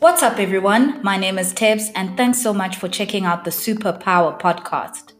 What's 0.00 0.24
up, 0.24 0.40
everyone? 0.40 1.00
My 1.04 1.16
name 1.16 1.38
is 1.38 1.52
Tibbs, 1.52 1.92
and 1.94 2.16
thanks 2.16 2.42
so 2.42 2.52
much 2.52 2.74
for 2.74 2.88
checking 2.88 3.24
out 3.24 3.44
the 3.44 3.52
Superpower 3.52 4.40
podcast. 4.40 5.12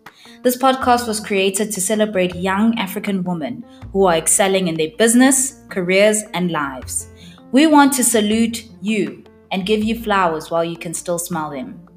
This 0.43 0.57
podcast 0.57 1.07
was 1.07 1.21
created 1.21 1.71
to 1.71 1.81
celebrate 1.81 2.35
young 2.35 2.77
African 2.77 3.23
women 3.23 3.65
who 3.93 4.07
are 4.07 4.17
excelling 4.17 4.67
in 4.67 4.75
their 4.75 4.91
business, 4.99 5.63
careers, 5.69 6.25
and 6.35 6.51
lives. 6.51 7.07
We 7.53 7.69
want 7.69 7.93
to 7.93 8.03
salute 8.03 8.69
you 8.83 9.23
and 9.53 9.65
give 9.65 9.85
you 9.85 10.03
flowers 10.03 10.51
while 10.51 10.65
you 10.65 10.77
can 10.77 10.93
still 10.93 11.21
smell 11.21 11.51
them. 11.51 11.88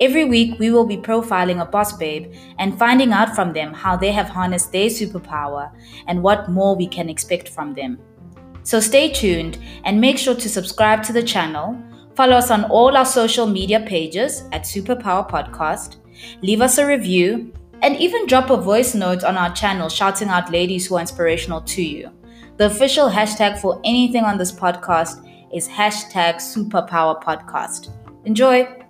Every 0.00 0.24
week, 0.24 0.58
we 0.58 0.70
will 0.70 0.86
be 0.86 0.96
profiling 0.96 1.62
a 1.62 1.66
boss 1.66 1.96
babe 1.96 2.34
and 2.58 2.78
finding 2.78 3.12
out 3.12 3.34
from 3.34 3.52
them 3.52 3.72
how 3.72 3.96
they 3.96 4.12
have 4.12 4.28
harnessed 4.28 4.72
their 4.72 4.88
superpower 4.88 5.70
and 6.06 6.22
what 6.22 6.50
more 6.50 6.76
we 6.76 6.86
can 6.86 7.08
expect 7.08 7.48
from 7.48 7.74
them. 7.74 7.98
So 8.62 8.80
stay 8.80 9.12
tuned 9.12 9.58
and 9.84 10.00
make 10.00 10.18
sure 10.18 10.34
to 10.34 10.48
subscribe 10.48 11.02
to 11.04 11.12
the 11.12 11.22
channel 11.22 11.80
Follow 12.16 12.36
us 12.36 12.50
on 12.50 12.64
all 12.64 12.96
our 12.96 13.04
social 13.04 13.46
media 13.46 13.78
pages 13.78 14.44
at 14.50 14.62
Superpower 14.62 15.28
Podcast. 15.28 15.96
Leave 16.40 16.62
us 16.62 16.78
a 16.78 16.86
review 16.86 17.52
and 17.82 17.94
even 17.96 18.26
drop 18.26 18.48
a 18.48 18.56
voice 18.56 18.94
note 18.94 19.22
on 19.22 19.36
our 19.36 19.54
channel 19.54 19.90
shouting 19.90 20.28
out 20.28 20.50
ladies 20.50 20.86
who 20.86 20.96
are 20.96 21.02
inspirational 21.02 21.60
to 21.60 21.82
you. 21.82 22.10
The 22.56 22.66
official 22.66 23.10
hashtag 23.10 23.60
for 23.60 23.82
anything 23.84 24.24
on 24.24 24.38
this 24.38 24.50
podcast 24.50 25.28
is 25.54 25.68
hashtag 25.68 26.36
Superpower 26.36 27.22
Podcast. 27.22 27.90
Enjoy! 28.24 28.85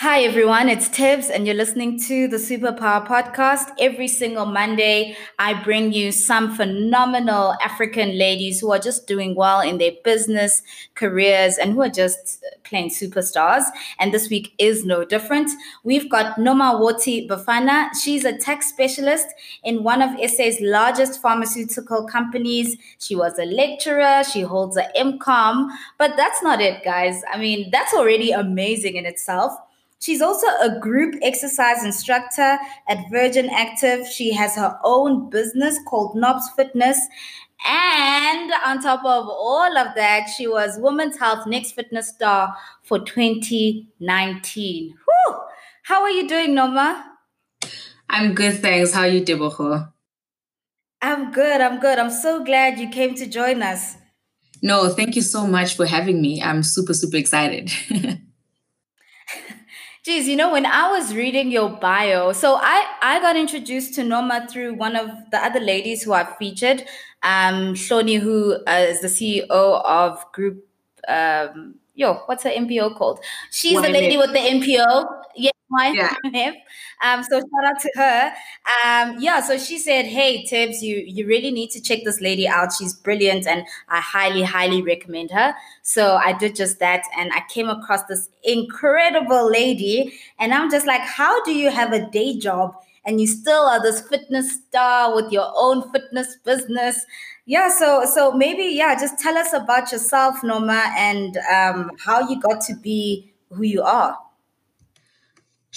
Hi, 0.00 0.24
everyone. 0.24 0.68
It's 0.68 0.90
Tibbs, 0.90 1.30
and 1.30 1.46
you're 1.46 1.56
listening 1.56 1.98
to 2.00 2.28
the 2.28 2.36
Superpower 2.36 3.06
Podcast. 3.06 3.70
Every 3.78 4.08
single 4.08 4.44
Monday, 4.44 5.16
I 5.38 5.54
bring 5.62 5.90
you 5.94 6.12
some 6.12 6.54
phenomenal 6.54 7.54
African 7.64 8.18
ladies 8.18 8.60
who 8.60 8.70
are 8.72 8.78
just 8.78 9.06
doing 9.06 9.34
well 9.34 9.62
in 9.62 9.78
their 9.78 9.92
business, 10.04 10.62
careers, 10.96 11.56
and 11.56 11.72
who 11.72 11.80
are 11.80 11.88
just 11.88 12.44
plain 12.62 12.90
superstars. 12.90 13.62
And 13.98 14.12
this 14.12 14.28
week 14.28 14.52
is 14.58 14.84
no 14.84 15.02
different. 15.02 15.50
We've 15.82 16.10
got 16.10 16.36
Noma 16.36 16.78
Woti 16.78 17.26
Bafana. 17.26 17.88
She's 18.04 18.26
a 18.26 18.36
tax 18.36 18.68
specialist 18.68 19.28
in 19.64 19.82
one 19.82 20.02
of 20.02 20.10
SA's 20.30 20.60
largest 20.60 21.22
pharmaceutical 21.22 22.06
companies. 22.06 22.76
She 22.98 23.16
was 23.16 23.38
a 23.38 23.46
lecturer, 23.46 24.24
she 24.30 24.42
holds 24.42 24.76
a 24.76 24.90
MCOM, 24.94 25.70
but 25.96 26.18
that's 26.18 26.42
not 26.42 26.60
it, 26.60 26.84
guys. 26.84 27.22
I 27.32 27.38
mean, 27.38 27.70
that's 27.70 27.94
already 27.94 28.32
amazing 28.32 28.96
in 28.96 29.06
itself. 29.06 29.56
She's 30.06 30.22
also 30.22 30.46
a 30.62 30.78
group 30.78 31.16
exercise 31.20 31.84
instructor 31.84 32.58
at 32.88 33.10
Virgin 33.10 33.50
Active. 33.50 34.06
She 34.06 34.32
has 34.34 34.54
her 34.54 34.78
own 34.84 35.28
business 35.30 35.80
called 35.88 36.14
Nobs 36.14 36.48
Fitness. 36.54 36.96
And 37.66 38.52
on 38.64 38.80
top 38.80 39.00
of 39.00 39.28
all 39.28 39.76
of 39.76 39.96
that, 39.96 40.28
she 40.28 40.46
was 40.46 40.78
Women's 40.78 41.18
Health 41.18 41.44
Next 41.48 41.72
Fitness 41.72 42.10
Star 42.10 42.54
for 42.84 43.00
2019. 43.00 44.94
Whew. 44.94 45.38
How 45.82 46.02
are 46.02 46.10
you 46.10 46.28
doing, 46.28 46.54
Noma? 46.54 47.04
I'm 48.08 48.32
good, 48.32 48.60
thanks. 48.60 48.92
How 48.92 49.00
are 49.00 49.08
you, 49.08 49.22
Teboho? 49.22 49.92
I'm 51.02 51.32
good. 51.32 51.60
I'm 51.60 51.80
good. 51.80 51.98
I'm 51.98 52.12
so 52.12 52.44
glad 52.44 52.78
you 52.78 52.90
came 52.90 53.16
to 53.16 53.26
join 53.26 53.60
us. 53.60 53.96
No, 54.62 54.88
thank 54.88 55.16
you 55.16 55.22
so 55.22 55.48
much 55.48 55.74
for 55.74 55.84
having 55.84 56.22
me. 56.22 56.40
I'm 56.40 56.62
super, 56.62 56.94
super 56.94 57.16
excited. 57.16 57.72
Geez, 60.06 60.28
you 60.28 60.36
know, 60.36 60.52
when 60.52 60.66
I 60.66 60.88
was 60.92 61.16
reading 61.16 61.50
your 61.50 61.68
bio, 61.68 62.30
so 62.30 62.60
I, 62.62 62.86
I 63.02 63.18
got 63.18 63.34
introduced 63.34 63.94
to 63.94 64.04
Noma 64.04 64.46
through 64.48 64.74
one 64.74 64.94
of 64.94 65.10
the 65.32 65.44
other 65.44 65.58
ladies 65.58 66.04
who 66.04 66.12
I've 66.12 66.36
featured, 66.36 66.84
um, 67.24 67.74
Shoni, 67.74 68.20
who 68.20 68.54
uh, 68.68 68.86
is 68.86 69.00
the 69.00 69.08
CEO 69.08 69.50
of 69.50 70.24
Group, 70.30 70.64
um, 71.08 71.74
yo, 71.96 72.22
what's 72.26 72.44
her 72.44 72.50
NPO 72.50 72.96
called? 72.96 73.18
She's 73.50 73.82
the 73.82 73.88
lady 73.88 74.16
with 74.16 74.32
the 74.32 74.38
NPO. 74.38 75.22
Yeah, 75.34 75.50
my 75.70 75.88
yeah. 75.90 76.52
Um, 77.04 77.22
so 77.22 77.38
shout 77.40 77.64
out 77.66 77.80
to 77.80 77.90
her. 77.96 78.32
Um, 78.84 79.16
yeah, 79.20 79.40
so 79.40 79.58
she 79.58 79.78
said, 79.78 80.06
"Hey 80.06 80.44
Tibbs, 80.44 80.82
you 80.82 80.96
you 81.06 81.26
really 81.26 81.50
need 81.50 81.70
to 81.72 81.80
check 81.82 82.00
this 82.04 82.20
lady 82.20 82.48
out. 82.48 82.72
She's 82.72 82.94
brilliant, 82.94 83.46
and 83.46 83.64
I 83.88 84.00
highly, 84.00 84.42
highly 84.42 84.82
recommend 84.82 85.30
her." 85.32 85.54
So 85.82 86.16
I 86.16 86.32
did 86.32 86.54
just 86.56 86.78
that, 86.78 87.02
and 87.18 87.32
I 87.32 87.42
came 87.48 87.68
across 87.68 88.04
this 88.04 88.28
incredible 88.44 89.50
lady, 89.50 90.14
and 90.38 90.54
I'm 90.54 90.70
just 90.70 90.86
like, 90.86 91.02
"How 91.02 91.42
do 91.44 91.52
you 91.52 91.70
have 91.70 91.92
a 91.92 92.08
day 92.10 92.38
job 92.38 92.74
and 93.04 93.20
you 93.20 93.26
still 93.26 93.66
are 93.66 93.80
this 93.80 94.00
fitness 94.08 94.52
star 94.68 95.14
with 95.14 95.30
your 95.30 95.52
own 95.56 95.90
fitness 95.92 96.36
business?" 96.44 97.04
Yeah, 97.44 97.68
so 97.70 98.04
so 98.06 98.32
maybe 98.32 98.64
yeah, 98.64 98.98
just 98.98 99.18
tell 99.18 99.36
us 99.36 99.52
about 99.52 99.92
yourself, 99.92 100.42
Noma, 100.42 100.92
and 100.96 101.36
um, 101.52 101.90
how 101.98 102.28
you 102.28 102.40
got 102.40 102.60
to 102.62 102.74
be 102.74 103.32
who 103.50 103.62
you 103.62 103.82
are. 103.82 104.16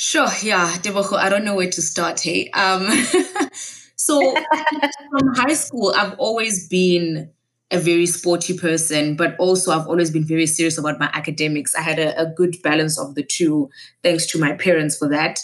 Sure, 0.02 0.30
yeah, 0.42 0.78
Teboho, 0.78 1.18
I 1.18 1.28
don't 1.28 1.44
know 1.44 1.56
where 1.56 1.70
to 1.70 1.82
start. 1.82 2.22
Hey, 2.22 2.50
um, 2.52 2.88
so 3.98 4.34
from 5.12 5.36
high 5.36 5.54
school, 5.54 5.94
I've 5.94 6.18
always 6.18 6.70
been 6.70 7.30
a 7.70 7.80
very 7.80 8.06
sporty 8.06 8.58
person, 8.58 9.18
but 9.18 9.36
also 9.40 9.74
I've 9.74 9.88
always 9.88 10.10
been 10.10 10.24
very 10.24 10.46
serious 10.46 10.78
about 10.78 11.02
my 11.02 11.10
academics. 11.12 11.76
I 11.76 11.82
had 11.82 12.00
a, 12.00 12.18
a 12.18 12.28
good 12.28 12.56
balance 12.64 12.98
of 12.98 13.16
the 13.16 13.24
two, 13.24 13.70
thanks 14.02 14.26
to 14.28 14.40
my 14.40 14.54
parents 14.54 14.98
for 14.98 15.10
that. 15.10 15.42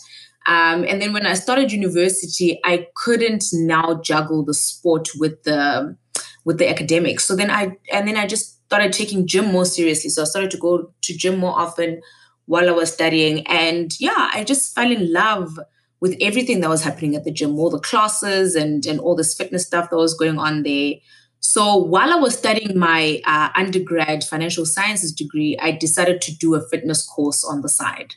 Um, 0.47 0.85
and 0.87 1.01
then 1.01 1.11
when 1.11 1.25
I 1.25 1.33
started 1.33 1.73
university, 1.73 2.57
I 2.63 2.87
couldn't 2.95 3.43
now 3.51 3.99
juggle 4.01 4.45
the 4.45 4.53
sport 4.53 5.09
with 5.17 5.43
the 5.43 5.97
with 6.45 6.59
the 6.59 6.69
academics. 6.69 7.25
So 7.25 7.35
then 7.35 7.51
I 7.51 7.75
and 7.91 8.07
then 8.07 8.16
I 8.16 8.25
just 8.25 8.66
started 8.67 8.93
taking 8.93 9.27
gym 9.27 9.51
more 9.51 9.66
seriously. 9.66 10.11
So 10.11 10.22
I 10.22 10.25
started 10.25 10.51
to 10.51 10.57
go 10.57 10.93
to 11.01 11.17
gym 11.17 11.39
more 11.39 11.59
often 11.59 11.99
while 12.45 12.69
I 12.69 12.73
was 12.73 12.91
studying. 12.91 13.45
And 13.47 14.00
yeah, 14.00 14.29
I 14.33 14.44
just 14.44 14.73
fell 14.75 14.91
in 14.91 15.11
love 15.11 15.59
with 16.00 16.16
everything 16.22 16.59
that 16.61 16.69
was 16.69 16.83
happening 16.83 17.16
at 17.16 17.23
the 17.23 17.31
gym, 17.31 17.57
all 17.57 17.69
the 17.69 17.79
classes 17.79 18.56
and, 18.56 18.85
and 18.85 19.00
all 19.00 19.16
this 19.16 19.33
fitness 19.33 19.66
stuff 19.66 19.89
that 19.89 19.97
was 19.97 20.13
going 20.13 20.38
on 20.38 20.63
there. 20.63 20.94
So 21.39 21.78
while 21.78 22.11
I 22.11 22.16
was 22.16 22.38
studying 22.38 22.78
my 22.78 23.22
uh, 23.25 23.50
undergrad 23.55 24.23
financial 24.23 24.66
sciences 24.66 25.13
degree, 25.13 25.57
I 25.61 25.72
decided 25.72 26.22
to 26.23 26.35
do 26.35 26.55
a 26.55 26.67
fitness 26.69 27.05
course 27.05 27.44
on 27.44 27.61
the 27.61 27.69
side, 27.69 28.16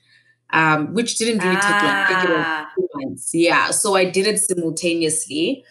um, 0.51 0.95
which 0.95 1.19
didn't 1.19 1.45
really 1.45 1.59
ah. 1.61 2.07
take 2.09 2.29
long. 2.29 2.43
Ah. 2.45 2.71
two 2.75 2.89
months. 2.95 3.31
Yeah, 3.35 3.71
so 3.71 3.95
I 3.95 4.07
did 4.07 4.27
it 4.27 4.39
simultaneously. 4.39 5.65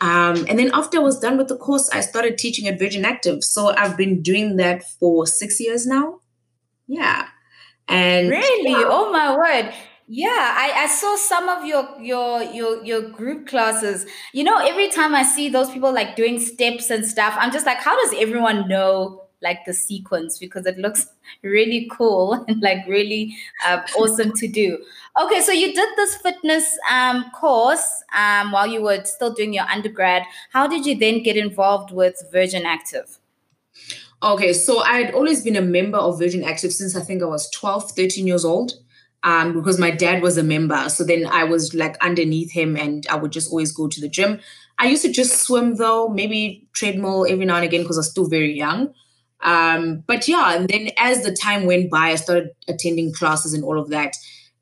Um, 0.00 0.46
and 0.48 0.58
then 0.58 0.70
after 0.72 0.98
I 0.98 1.00
was 1.02 1.18
done 1.18 1.36
with 1.36 1.48
the 1.48 1.56
course, 1.56 1.88
I 1.90 2.00
started 2.00 2.38
teaching 2.38 2.68
at 2.68 2.78
Virgin 2.78 3.04
Active. 3.04 3.44
So 3.44 3.74
I've 3.76 3.96
been 3.96 4.22
doing 4.22 4.56
that 4.56 4.84
for 4.98 5.26
six 5.26 5.58
years 5.58 5.86
now. 5.86 6.20
Yeah. 6.86 7.28
And 7.90 8.30
really, 8.30 8.70
yeah. 8.70 8.84
oh 8.86 9.12
my 9.12 9.36
word. 9.36 9.72
Yeah, 10.12 10.28
I, 10.28 10.72
I 10.76 10.86
saw 10.88 11.14
some 11.16 11.48
of 11.48 11.64
your 11.64 11.88
your 12.00 12.42
your 12.42 12.84
your 12.84 13.02
group 13.10 13.46
classes. 13.46 14.06
You 14.32 14.42
know, 14.42 14.58
every 14.58 14.88
time 14.88 15.14
I 15.14 15.22
see 15.22 15.48
those 15.48 15.70
people 15.70 15.92
like 15.92 16.16
doing 16.16 16.40
steps 16.40 16.90
and 16.90 17.06
stuff, 17.06 17.36
I'm 17.38 17.52
just 17.52 17.64
like, 17.64 17.78
how 17.78 17.96
does 18.02 18.18
everyone 18.18 18.66
know 18.66 19.22
like 19.40 19.64
the 19.66 19.72
sequence? 19.72 20.36
Because 20.36 20.66
it 20.66 20.78
looks 20.78 21.06
really 21.44 21.88
cool 21.92 22.44
and 22.48 22.60
like 22.60 22.78
really 22.88 23.36
uh, 23.64 23.82
awesome 23.96 24.32
to 24.32 24.48
do. 24.48 24.84
Okay, 25.22 25.40
so 25.42 25.52
you 25.52 25.72
did 25.72 25.88
this 25.96 26.16
fitness 26.16 26.76
um, 26.90 27.30
course 27.30 28.02
um, 28.16 28.50
while 28.50 28.66
you 28.66 28.82
were 28.82 29.04
still 29.04 29.32
doing 29.32 29.52
your 29.52 29.64
undergrad. 29.64 30.24
How 30.52 30.66
did 30.66 30.86
you 30.86 30.98
then 30.98 31.22
get 31.22 31.36
involved 31.36 31.92
with 31.92 32.20
Virgin 32.32 32.66
Active? 32.66 33.19
Okay, 34.22 34.52
so 34.52 34.80
I 34.80 35.00
had 35.00 35.14
always 35.14 35.42
been 35.42 35.56
a 35.56 35.62
member 35.62 35.96
of 35.96 36.18
Virgin 36.18 36.44
Active 36.44 36.72
since 36.72 36.94
I 36.94 37.00
think 37.00 37.22
I 37.22 37.26
was 37.26 37.48
12, 37.50 37.92
13 37.92 38.26
years 38.26 38.44
old. 38.44 38.72
Um, 39.22 39.52
because 39.52 39.78
my 39.78 39.90
dad 39.90 40.22
was 40.22 40.38
a 40.38 40.42
member. 40.42 40.88
So 40.88 41.04
then 41.04 41.26
I 41.26 41.44
was 41.44 41.74
like 41.74 41.94
underneath 42.02 42.52
him 42.52 42.74
and 42.74 43.06
I 43.10 43.16
would 43.16 43.32
just 43.32 43.50
always 43.50 43.70
go 43.70 43.86
to 43.86 44.00
the 44.00 44.08
gym. 44.08 44.40
I 44.78 44.86
used 44.86 45.02
to 45.02 45.12
just 45.12 45.42
swim 45.42 45.74
though, 45.74 46.08
maybe 46.08 46.66
treadmill 46.72 47.26
every 47.28 47.44
now 47.44 47.56
and 47.56 47.64
again 47.66 47.82
because 47.82 47.98
I 47.98 48.00
was 48.00 48.10
still 48.10 48.30
very 48.30 48.56
young. 48.56 48.94
Um, 49.42 50.04
but 50.06 50.26
yeah, 50.26 50.54
and 50.54 50.70
then 50.70 50.88
as 50.96 51.22
the 51.22 51.34
time 51.34 51.66
went 51.66 51.90
by, 51.90 52.12
I 52.12 52.14
started 52.14 52.52
attending 52.66 53.12
classes 53.12 53.52
and 53.52 53.62
all 53.62 53.78
of 53.78 53.90
that. 53.90 54.16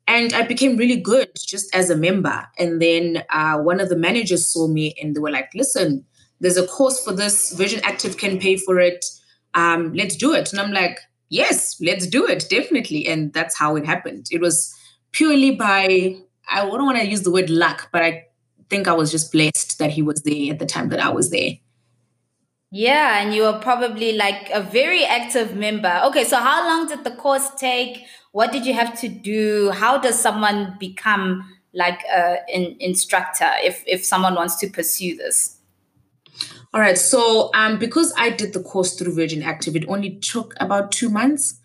And 0.09 0.33
I 0.33 0.41
became 0.41 0.75
really 0.75 0.99
good 0.99 1.29
just 1.37 1.73
as 1.73 1.89
a 1.89 1.95
member. 1.95 2.45
And 2.57 2.81
then 2.81 3.23
uh, 3.29 3.59
one 3.59 3.79
of 3.79 3.87
the 3.87 3.95
managers 3.95 4.51
saw 4.51 4.67
me 4.67 4.93
and 5.01 5.15
they 5.15 5.21
were 5.21 5.31
like, 5.31 5.51
listen, 5.55 6.03
there's 6.41 6.57
a 6.57 6.67
course 6.67 7.01
for 7.01 7.13
this. 7.13 7.53
Virgin 7.53 7.79
Active 7.85 8.17
can 8.17 8.39
pay 8.39 8.57
for 8.57 8.77
it 8.77 9.05
um, 9.53 9.93
let's 9.93 10.15
do 10.15 10.33
it. 10.33 10.51
And 10.51 10.61
I'm 10.61 10.71
like, 10.71 10.99
yes, 11.29 11.79
let's 11.81 12.07
do 12.07 12.27
it, 12.27 12.45
definitely. 12.49 13.07
And 13.07 13.33
that's 13.33 13.57
how 13.57 13.75
it 13.75 13.85
happened. 13.85 14.27
It 14.31 14.41
was 14.41 14.73
purely 15.11 15.51
by, 15.51 16.15
I 16.49 16.61
don't 16.61 16.85
want 16.85 16.97
to 16.99 17.07
use 17.07 17.21
the 17.21 17.31
word 17.31 17.49
luck, 17.49 17.89
but 17.91 18.01
I 18.01 18.25
think 18.69 18.87
I 18.87 18.93
was 18.93 19.11
just 19.11 19.31
blessed 19.31 19.79
that 19.79 19.91
he 19.91 20.01
was 20.01 20.21
there 20.21 20.51
at 20.51 20.59
the 20.59 20.65
time 20.65 20.89
that 20.89 20.99
I 20.99 21.09
was 21.09 21.31
there. 21.31 21.53
Yeah, 22.71 23.19
and 23.19 23.33
you 23.33 23.43
were 23.43 23.59
probably 23.59 24.13
like 24.13 24.49
a 24.51 24.61
very 24.61 25.03
active 25.03 25.55
member. 25.55 26.01
Okay, 26.05 26.23
so 26.23 26.37
how 26.37 26.67
long 26.67 26.87
did 26.87 27.03
the 27.03 27.11
course 27.11 27.49
take? 27.57 28.05
What 28.31 28.51
did 28.51 28.63
you 28.63 28.75
have 28.75 28.99
to 29.01 29.07
do? 29.07 29.71
How 29.71 29.97
does 29.97 30.19
someone 30.19 30.75
become 30.79 31.43
like 31.73 32.01
an 32.11 32.75
instructor 32.79 33.49
if 33.63 33.83
if 33.87 34.05
someone 34.05 34.35
wants 34.35 34.55
to 34.57 34.69
pursue 34.69 35.15
this? 35.15 35.58
All 36.71 36.81
right. 36.81 36.97
So 36.97 37.49
um, 37.55 37.79
because 37.79 38.13
I 38.17 38.29
did 38.29 38.53
the 38.53 38.61
course 38.61 38.93
through 38.93 39.15
Virgin 39.15 39.41
Active, 39.41 39.75
it 39.75 39.87
only 39.87 40.17
took 40.17 40.53
about 40.59 40.91
two 40.91 41.09
months. 41.09 41.59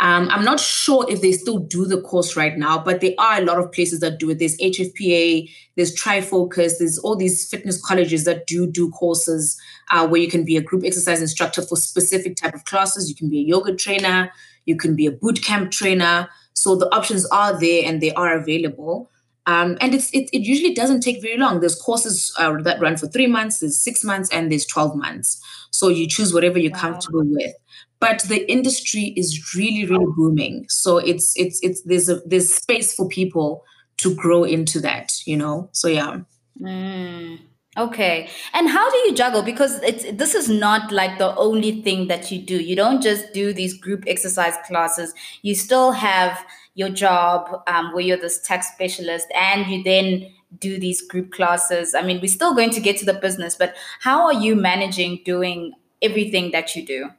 Um, 0.00 0.28
I'm 0.30 0.44
not 0.44 0.60
sure 0.60 1.06
if 1.08 1.20
they 1.20 1.32
still 1.32 1.58
do 1.58 1.84
the 1.84 2.00
course 2.00 2.36
right 2.36 2.56
now, 2.56 2.78
but 2.78 3.00
there 3.00 3.14
are 3.18 3.40
a 3.40 3.44
lot 3.44 3.58
of 3.58 3.72
places 3.72 3.98
that 4.00 4.18
do 4.18 4.30
it. 4.30 4.38
There's 4.38 4.56
HFPA, 4.58 5.50
there's 5.74 5.94
Trifocus, 5.94 6.78
there's 6.78 6.98
all 6.98 7.16
these 7.16 7.48
fitness 7.48 7.84
colleges 7.84 8.24
that 8.24 8.46
do 8.46 8.68
do 8.68 8.90
courses 8.90 9.60
uh, 9.90 10.06
where 10.06 10.20
you 10.20 10.28
can 10.28 10.44
be 10.44 10.56
a 10.56 10.60
group 10.60 10.84
exercise 10.84 11.20
instructor 11.20 11.62
for 11.62 11.76
specific 11.76 12.36
type 12.36 12.54
of 12.54 12.64
classes. 12.64 13.08
You 13.08 13.16
can 13.16 13.28
be 13.28 13.40
a 13.40 13.44
yoga 13.44 13.74
trainer, 13.74 14.32
you 14.66 14.76
can 14.76 14.94
be 14.94 15.06
a 15.06 15.12
boot 15.12 15.42
camp 15.42 15.72
trainer. 15.72 16.28
So 16.52 16.76
the 16.76 16.92
options 16.94 17.26
are 17.26 17.58
there 17.58 17.82
and 17.84 18.00
they 18.00 18.12
are 18.12 18.36
available. 18.36 19.10
Um, 19.48 19.78
and 19.80 19.94
it's 19.94 20.10
it, 20.10 20.28
it 20.30 20.42
usually 20.42 20.74
doesn't 20.74 21.00
take 21.00 21.22
very 21.22 21.38
long. 21.38 21.60
There's 21.60 21.74
courses 21.74 22.34
uh, 22.38 22.60
that 22.64 22.80
run 22.80 22.98
for 22.98 23.06
three 23.06 23.26
months, 23.26 23.60
there's 23.60 23.82
six 23.82 24.04
months, 24.04 24.28
and 24.30 24.52
there's 24.52 24.66
12 24.66 24.94
months. 24.94 25.42
So 25.70 25.88
you 25.88 26.06
choose 26.06 26.34
whatever 26.34 26.58
you're 26.58 26.72
wow. 26.72 26.80
comfortable 26.80 27.22
with. 27.24 27.54
But 27.98 28.20
the 28.24 28.48
industry 28.52 29.14
is 29.16 29.54
really 29.56 29.86
really 29.86 30.04
booming. 30.16 30.66
So 30.68 30.98
it's 30.98 31.32
it's 31.36 31.60
it's 31.62 31.80
there's 31.82 32.10
a 32.10 32.20
there's 32.26 32.52
space 32.52 32.94
for 32.94 33.08
people 33.08 33.64
to 33.98 34.14
grow 34.14 34.44
into 34.44 34.80
that 34.80 35.12
you 35.24 35.36
know? 35.36 35.70
So 35.72 35.88
yeah. 35.88 36.20
Mm, 36.60 37.38
okay. 37.78 38.28
And 38.52 38.68
how 38.68 38.90
do 38.90 38.96
you 38.98 39.14
juggle? 39.14 39.42
Because 39.42 39.82
it's 39.82 40.04
this 40.12 40.34
is 40.34 40.50
not 40.50 40.92
like 40.92 41.16
the 41.16 41.34
only 41.36 41.80
thing 41.80 42.08
that 42.08 42.30
you 42.30 42.38
do. 42.38 42.60
You 42.60 42.76
don't 42.76 43.02
just 43.02 43.32
do 43.32 43.54
these 43.54 43.72
group 43.78 44.04
exercise 44.06 44.56
classes. 44.66 45.14
You 45.40 45.54
still 45.54 45.92
have 45.92 46.38
your 46.78 46.88
job 46.88 47.62
um, 47.66 47.92
where 47.92 48.04
you're 48.04 48.16
this 48.16 48.40
tax 48.40 48.72
specialist 48.72 49.26
and 49.34 49.66
you 49.66 49.82
then 49.82 50.32
do 50.60 50.78
these 50.78 51.02
group 51.02 51.32
classes. 51.32 51.92
I 51.92 52.02
mean 52.02 52.20
we're 52.20 52.28
still 52.28 52.54
going 52.54 52.70
to 52.70 52.80
get 52.80 52.96
to 52.98 53.04
the 53.04 53.14
business 53.14 53.56
but 53.56 53.74
how 54.00 54.26
are 54.26 54.34
you 54.34 54.54
managing 54.54 55.22
doing 55.24 55.72
everything 56.00 56.52
that 56.52 56.76
you 56.76 56.86
do? 56.86 57.10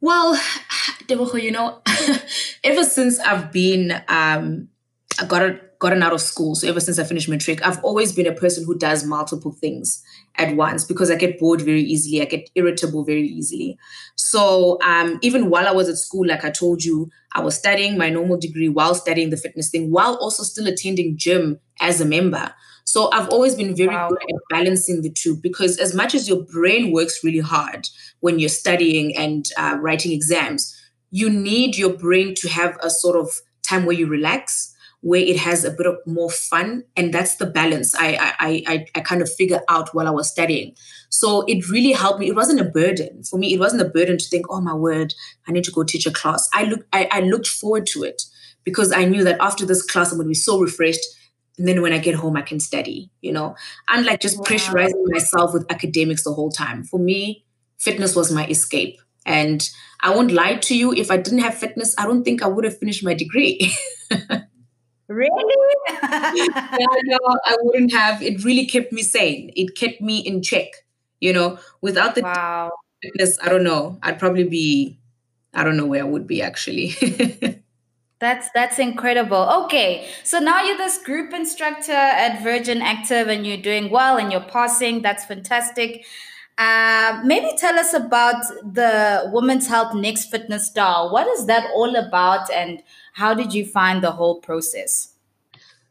Well, 0.00 0.40
you 1.08 1.50
know, 1.50 1.82
ever 2.64 2.84
since 2.84 3.18
I've 3.18 3.50
been 3.50 4.02
um, 4.06 4.68
I 5.20 5.24
got 5.26 5.42
gotten 5.78 6.02
out 6.02 6.12
of 6.12 6.20
school, 6.20 6.54
so 6.54 6.68
ever 6.68 6.80
since 6.80 6.98
I 6.98 7.04
finished 7.04 7.28
matric, 7.28 7.64
I've 7.66 7.82
always 7.84 8.12
been 8.12 8.26
a 8.26 8.34
person 8.34 8.64
who 8.64 8.76
does 8.76 9.04
multiple 9.04 9.52
things 9.52 10.02
at 10.36 10.56
once 10.56 10.84
because 10.84 11.10
I 11.10 11.14
get 11.14 11.38
bored 11.38 11.60
very 11.60 11.82
easily. 11.82 12.20
I 12.20 12.24
get 12.24 12.50
irritable 12.54 13.04
very 13.04 13.26
easily. 13.26 13.78
So 14.16 14.78
um, 14.82 15.18
even 15.22 15.50
while 15.50 15.68
I 15.68 15.72
was 15.72 15.88
at 15.88 15.96
school, 15.96 16.26
like 16.26 16.44
I 16.44 16.50
told 16.50 16.84
you, 16.84 17.10
I 17.34 17.40
was 17.40 17.56
studying 17.56 17.96
my 17.96 18.10
normal 18.10 18.38
degree 18.38 18.68
while 18.68 18.94
studying 18.94 19.30
the 19.30 19.36
fitness 19.36 19.70
thing, 19.70 19.90
while 19.90 20.14
also 20.16 20.42
still 20.42 20.66
attending 20.66 21.16
gym 21.16 21.60
as 21.80 22.00
a 22.00 22.04
member. 22.04 22.52
So 22.84 23.10
I've 23.12 23.28
always 23.28 23.54
been 23.54 23.76
very 23.76 23.94
wow. 23.94 24.08
good 24.08 24.18
at 24.22 24.40
balancing 24.48 25.02
the 25.02 25.10
two 25.10 25.36
because 25.36 25.76
as 25.76 25.94
much 25.94 26.14
as 26.14 26.26
your 26.26 26.42
brain 26.44 26.90
works 26.90 27.22
really 27.22 27.40
hard 27.40 27.86
when 28.20 28.38
you're 28.38 28.48
studying 28.48 29.14
and 29.14 29.44
uh, 29.58 29.76
writing 29.78 30.10
exams, 30.12 30.74
you 31.10 31.28
need 31.28 31.76
your 31.76 31.92
brain 31.92 32.34
to 32.36 32.48
have 32.48 32.78
a 32.82 32.88
sort 32.88 33.16
of 33.16 33.30
time 33.62 33.84
where 33.84 33.94
you 33.94 34.06
relax 34.06 34.74
where 35.00 35.20
it 35.20 35.36
has 35.36 35.64
a 35.64 35.70
bit 35.70 35.86
of 35.86 35.96
more 36.06 36.30
fun 36.30 36.82
and 36.96 37.14
that's 37.14 37.36
the 37.36 37.46
balance 37.46 37.94
I, 37.94 38.34
I 38.38 38.64
i 38.66 38.86
i 38.96 39.00
kind 39.00 39.22
of 39.22 39.32
figured 39.32 39.60
out 39.68 39.94
while 39.94 40.08
i 40.08 40.10
was 40.10 40.30
studying 40.30 40.74
so 41.08 41.44
it 41.46 41.68
really 41.68 41.92
helped 41.92 42.18
me 42.18 42.28
it 42.28 42.34
wasn't 42.34 42.60
a 42.60 42.64
burden 42.64 43.22
for 43.22 43.38
me 43.38 43.54
it 43.54 43.60
wasn't 43.60 43.82
a 43.82 43.88
burden 43.88 44.18
to 44.18 44.28
think 44.28 44.46
oh 44.50 44.60
my 44.60 44.74
word 44.74 45.14
i 45.48 45.52
need 45.52 45.64
to 45.64 45.72
go 45.72 45.84
teach 45.84 46.06
a 46.06 46.10
class 46.10 46.48
i 46.52 46.64
look 46.64 46.86
I, 46.92 47.08
I 47.12 47.20
looked 47.20 47.46
forward 47.46 47.86
to 47.88 48.02
it 48.02 48.22
because 48.64 48.92
i 48.92 49.04
knew 49.04 49.22
that 49.24 49.40
after 49.40 49.64
this 49.64 49.82
class 49.82 50.10
i'm 50.10 50.18
going 50.18 50.26
to 50.26 50.30
be 50.30 50.34
so 50.34 50.60
refreshed 50.60 51.04
and 51.58 51.66
then 51.66 51.82
when 51.82 51.92
I 51.92 51.98
get 51.98 52.14
home, 52.14 52.36
I 52.36 52.42
can 52.42 52.60
study, 52.60 53.10
you 53.20 53.32
know, 53.32 53.56
and 53.88 54.06
like 54.06 54.20
just 54.20 54.38
wow. 54.38 54.44
pressurizing 54.44 55.02
myself 55.06 55.52
with 55.52 55.70
academics 55.70 56.22
the 56.22 56.32
whole 56.32 56.50
time. 56.50 56.84
For 56.84 57.00
me, 57.00 57.44
fitness 57.78 58.14
was 58.14 58.30
my 58.32 58.46
escape. 58.46 59.00
And 59.26 59.68
I 60.00 60.14
won't 60.14 60.30
lie 60.30 60.54
to 60.54 60.76
you, 60.76 60.92
if 60.94 61.10
I 61.10 61.16
didn't 61.16 61.40
have 61.40 61.54
fitness, 61.54 61.94
I 61.98 62.06
don't 62.06 62.22
think 62.22 62.42
I 62.42 62.46
would 62.46 62.64
have 62.64 62.78
finished 62.78 63.04
my 63.04 63.12
degree. 63.12 63.74
really? 65.08 65.54
yeah, 65.88 66.86
no, 67.04 67.18
I 67.44 67.56
wouldn't 67.62 67.92
have. 67.92 68.22
It 68.22 68.44
really 68.44 68.66
kept 68.66 68.92
me 68.92 69.02
sane. 69.02 69.52
It 69.56 69.74
kept 69.74 70.00
me 70.00 70.18
in 70.18 70.42
check. 70.42 70.84
You 71.20 71.32
know, 71.32 71.58
without 71.80 72.14
the 72.14 72.22
wow. 72.22 72.70
fitness, 73.02 73.38
I 73.42 73.48
don't 73.48 73.64
know. 73.64 73.98
I'd 74.02 74.20
probably 74.20 74.44
be, 74.44 74.98
I 75.52 75.64
don't 75.64 75.76
know 75.76 75.86
where 75.86 76.04
I 76.04 76.06
would 76.06 76.28
be 76.28 76.40
actually. 76.42 76.94
That's 78.20 78.48
that's 78.52 78.80
incredible. 78.80 79.48
Okay, 79.64 80.08
so 80.24 80.40
now 80.40 80.60
you're 80.60 80.76
this 80.76 81.00
group 81.04 81.32
instructor 81.32 81.92
at 81.92 82.42
Virgin 82.42 82.82
Active, 82.82 83.28
and 83.28 83.46
you're 83.46 83.62
doing 83.62 83.90
well, 83.90 84.16
and 84.16 84.32
you're 84.32 84.40
passing. 84.40 85.02
That's 85.02 85.24
fantastic. 85.24 86.04
Uh, 86.58 87.22
maybe 87.24 87.56
tell 87.56 87.78
us 87.78 87.94
about 87.94 88.42
the 88.64 89.30
Women's 89.32 89.68
Health 89.68 89.94
Next 89.94 90.32
Fitness 90.32 90.66
Star. 90.66 91.12
What 91.12 91.28
is 91.28 91.46
that 91.46 91.70
all 91.76 91.94
about, 91.94 92.50
and 92.50 92.82
how 93.18 93.34
did 93.34 93.52
you 93.52 93.66
find 93.66 94.02
the 94.02 94.12
whole 94.12 94.40
process? 94.40 95.12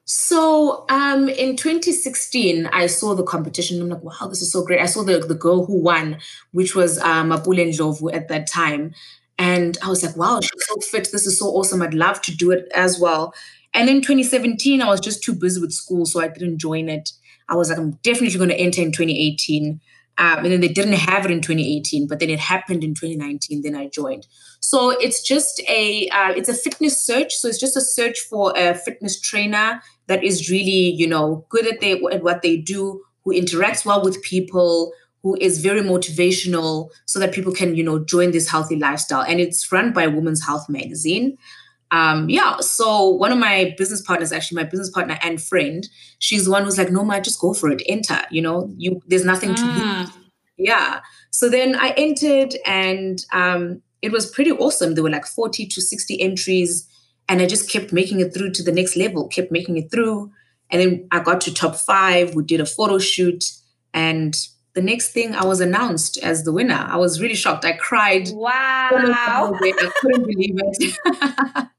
So 0.06 0.86
um, 0.88 1.28
in 1.28 1.58
2016, 1.58 2.68
I 2.68 2.88
saw 2.88 3.14
the 3.16 3.24
competition. 3.24 3.82
I'm 3.82 3.90
like, 3.90 4.02
wow, 4.02 4.28
this 4.30 4.42
is 4.42 4.50
so 4.50 4.64
great. 4.64 4.80
I 4.80 4.86
saw 4.86 5.04
the, 5.04 5.20
the 5.20 5.36
girl 5.36 5.66
who 5.66 5.78
won, 5.78 6.20
which 6.54 6.74
was 6.74 6.98
um, 7.00 7.32
Mapule 7.32 7.68
Ndlovu 7.68 8.16
at 8.16 8.30
that 8.30 8.48
time. 8.48 8.94
And 9.38 9.78
I 9.84 9.90
was 9.90 10.06
like, 10.06 10.16
wow, 10.16 10.40
she's 10.40 10.68
so 10.68 10.76
fit. 10.80 11.10
This 11.12 11.28
is 11.28 11.38
so 11.38 11.48
awesome. 11.48 11.82
I'd 11.82 11.94
love 11.94 12.22
to 12.22 12.36
do 12.36 12.52
it 12.52 12.72
as 12.74 12.98
well. 12.98 13.34
And 13.74 13.90
in 13.90 13.98
2017, 13.98 14.82
I 14.82 14.88
was 14.88 15.02
just 15.02 15.22
too 15.22 15.34
busy 15.34 15.60
with 15.60 15.74
school, 15.74 16.06
so 16.06 16.22
I 16.22 16.30
didn't 16.30 16.60
join 16.60 16.88
it. 16.88 17.12
I 17.50 17.56
was 17.56 17.70
like, 17.70 17.78
I'm 17.78 18.00
definitely 18.04 18.38
going 18.38 18.50
to 18.50 18.56
enter 18.56 18.82
in 18.82 18.94
2018. 18.94 19.82
Um, 20.20 20.40
and 20.40 20.52
then 20.52 20.62
they 20.62 20.68
didn't 20.68 20.94
have 20.94 21.26
it 21.26 21.32
in 21.32 21.42
2018, 21.42 22.08
but 22.08 22.20
then 22.20 22.30
it 22.30 22.40
happened 22.40 22.84
in 22.84 22.96
2019. 22.96 23.62
Then 23.62 23.76
I 23.76 23.88
joined. 23.88 24.26
So 24.60 24.90
it's 24.90 25.22
just 25.22 25.62
a 25.70 26.10
uh, 26.10 26.32
it's 26.32 26.50
a 26.50 26.54
fitness 26.54 27.00
search. 27.00 27.36
So 27.36 27.48
it's 27.48 27.60
just 27.60 27.78
a 27.78 27.82
search 27.82 28.20
for 28.22 28.54
a 28.58 28.74
fitness 28.74 29.20
trainer 29.20 29.82
that 30.08 30.24
is 30.24 30.50
really 30.50 30.94
you 30.94 31.08
know 31.08 31.46
good 31.50 31.68
at, 31.68 31.82
they, 31.82 32.02
at 32.12 32.24
what 32.24 32.42
they 32.42 32.58
do, 32.58 33.04
who 33.24 33.34
interacts 33.34 33.86
well 33.86 34.04
with 34.04 34.22
people, 34.24 34.92
who 35.24 35.38
is 35.42 35.60
very 35.62 35.82
motivational 35.82 36.90
so 37.06 37.20
that 37.20 37.34
people 37.34 37.52
can, 37.52 37.76
you 37.76 37.84
know, 37.84 38.00
join 38.00 38.32
this 38.32 38.50
healthy 38.50 38.76
lifestyle. 38.76 39.24
And 39.24 39.40
it's 39.40 39.72
run 39.72 39.92
by 39.92 40.08
Women's 40.08 40.46
Health 40.46 40.70
Magazine. 40.70 41.38
Um, 41.92 42.30
yeah, 42.30 42.58
so 42.60 43.10
one 43.10 43.32
of 43.32 43.38
my 43.38 43.74
business 43.78 44.02
partners, 44.02 44.32
actually 44.32 44.58
my 44.58 44.70
business 44.70 44.90
partner 44.90 45.18
and 45.22 45.42
friend, 45.42 45.88
she's 46.20 46.46
the 46.46 46.52
one 46.52 46.64
who's 46.64 46.78
like, 46.78 46.92
no, 46.92 47.04
ma, 47.04 47.20
just 47.20 47.40
go 47.40 47.54
for 47.54 47.72
it, 47.72 47.82
enter. 47.88 48.22
You 48.30 48.42
know, 48.42 48.70
you 48.78 49.02
there's 49.08 49.26
nothing 49.26 49.56
to 49.56 49.62
mm. 49.62 50.00
lose. 50.00 50.10
Yeah. 50.58 51.02
So 51.32 51.50
then 51.50 51.76
I 51.76 51.94
entered 51.98 52.56
and 52.66 53.24
um, 53.32 53.82
it 54.02 54.12
was 54.12 54.30
pretty 54.30 54.52
awesome. 54.52 54.96
There 54.96 55.04
were 55.04 55.10
like 55.10 55.26
40 55.26 55.68
to 55.68 55.82
60 55.82 56.22
entries, 56.22 56.88
and 57.30 57.42
I 57.42 57.46
just 57.46 57.70
kept 57.70 57.94
making 57.94 58.20
it 58.20 58.34
through 58.34 58.52
to 58.54 58.64
the 58.64 58.72
next 58.72 58.96
level, 58.96 59.28
kept 59.28 59.52
making 59.52 59.78
it 59.78 59.92
through. 59.92 60.32
And 60.70 60.82
then 60.82 61.08
I 61.12 61.20
got 61.20 61.42
to 61.42 61.54
top 61.54 61.76
five. 61.76 62.36
We 62.36 62.44
did 62.44 62.60
a 62.60 62.66
photo 62.66 63.00
shoot, 63.00 63.46
and 63.94 64.36
the 64.74 64.82
next 64.82 65.12
thing 65.12 65.34
I 65.34 65.44
was 65.44 65.60
announced 65.60 66.18
as 66.20 66.44
the 66.44 66.52
winner. 66.52 66.86
I 66.88 66.98
was 66.98 67.20
really 67.20 67.36
shocked. 67.36 67.66
I 67.66 67.74
cried. 67.74 68.30
Wow. 68.32 68.90
I 68.92 69.92
couldn't 70.02 70.28
believe 70.28 70.56
it. 70.56 71.68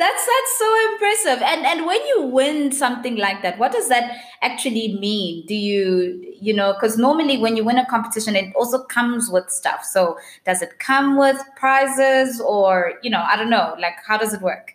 that's 0.00 0.26
that's 0.26 0.58
so 0.58 0.92
impressive. 0.92 1.42
And 1.42 1.66
and 1.66 1.86
when 1.86 2.00
you 2.06 2.22
win 2.22 2.72
something 2.72 3.16
like 3.16 3.42
that, 3.42 3.58
what 3.58 3.70
does 3.70 3.88
that 3.90 4.16
actually 4.40 4.96
mean? 4.98 5.44
Do 5.46 5.54
you 5.54 6.34
you 6.40 6.54
know 6.54 6.72
because 6.72 6.96
normally 6.96 7.36
when 7.36 7.56
you 7.56 7.64
win 7.64 7.76
a 7.76 7.86
competition, 7.86 8.34
it 8.34 8.54
also 8.56 8.82
comes 8.84 9.28
with 9.30 9.50
stuff. 9.50 9.84
So 9.84 10.16
does 10.46 10.62
it 10.62 10.78
come 10.78 11.18
with 11.18 11.38
prizes 11.56 12.40
or 12.40 12.94
you 13.02 13.10
know 13.10 13.22
I 13.22 13.36
don't 13.36 13.50
know 13.50 13.76
like 13.78 13.96
how 14.06 14.16
does 14.16 14.32
it 14.32 14.40
work? 14.40 14.74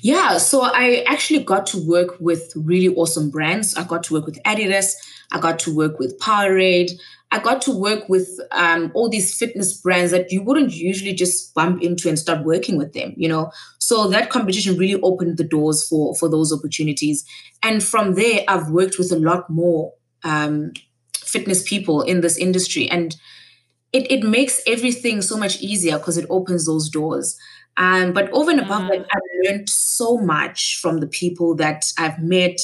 Yeah, 0.00 0.38
so 0.38 0.62
I 0.62 1.04
actually 1.06 1.44
got 1.44 1.66
to 1.68 1.86
work 1.86 2.18
with 2.18 2.52
really 2.56 2.88
awesome 2.96 3.30
brands. 3.30 3.76
I 3.76 3.84
got 3.84 4.02
to 4.04 4.14
work 4.14 4.26
with 4.26 4.42
Adidas. 4.44 4.94
I 5.32 5.38
got 5.40 5.58
to 5.60 5.74
work 5.74 5.98
with 5.98 6.18
Powerade. 6.18 6.92
I 7.32 7.40
got 7.40 7.60
to 7.62 7.76
work 7.76 8.08
with 8.08 8.28
um, 8.52 8.92
all 8.94 9.08
these 9.08 9.36
fitness 9.36 9.80
brands 9.80 10.12
that 10.12 10.30
you 10.30 10.42
wouldn't 10.42 10.72
usually 10.72 11.12
just 11.12 11.52
bump 11.54 11.82
into 11.82 12.08
and 12.08 12.18
start 12.18 12.44
working 12.44 12.78
with 12.78 12.92
them, 12.92 13.14
you 13.16 13.28
know. 13.28 13.50
So 13.78 14.08
that 14.08 14.30
competition 14.30 14.76
really 14.76 15.00
opened 15.02 15.36
the 15.36 15.44
doors 15.44 15.86
for 15.88 16.14
for 16.14 16.28
those 16.28 16.52
opportunities. 16.52 17.24
And 17.62 17.82
from 17.82 18.14
there, 18.14 18.44
I've 18.46 18.70
worked 18.70 18.98
with 18.98 19.10
a 19.10 19.18
lot 19.18 19.50
more 19.50 19.92
um, 20.22 20.72
fitness 21.18 21.68
people 21.68 22.02
in 22.02 22.20
this 22.20 22.36
industry, 22.36 22.88
and 22.88 23.16
it 23.92 24.10
it 24.10 24.22
makes 24.22 24.60
everything 24.66 25.20
so 25.20 25.36
much 25.36 25.60
easier 25.60 25.98
because 25.98 26.16
it 26.16 26.26
opens 26.30 26.66
those 26.66 26.88
doors. 26.88 27.36
Um, 27.76 28.12
but 28.12 28.30
over 28.30 28.50
and 28.50 28.60
above 28.60 28.82
mm. 28.82 28.88
that, 28.88 29.06
I've 29.12 29.50
learned 29.50 29.68
so 29.68 30.16
much 30.16 30.78
from 30.80 30.98
the 30.98 31.06
people 31.06 31.54
that 31.56 31.92
I've 31.98 32.18
met 32.18 32.58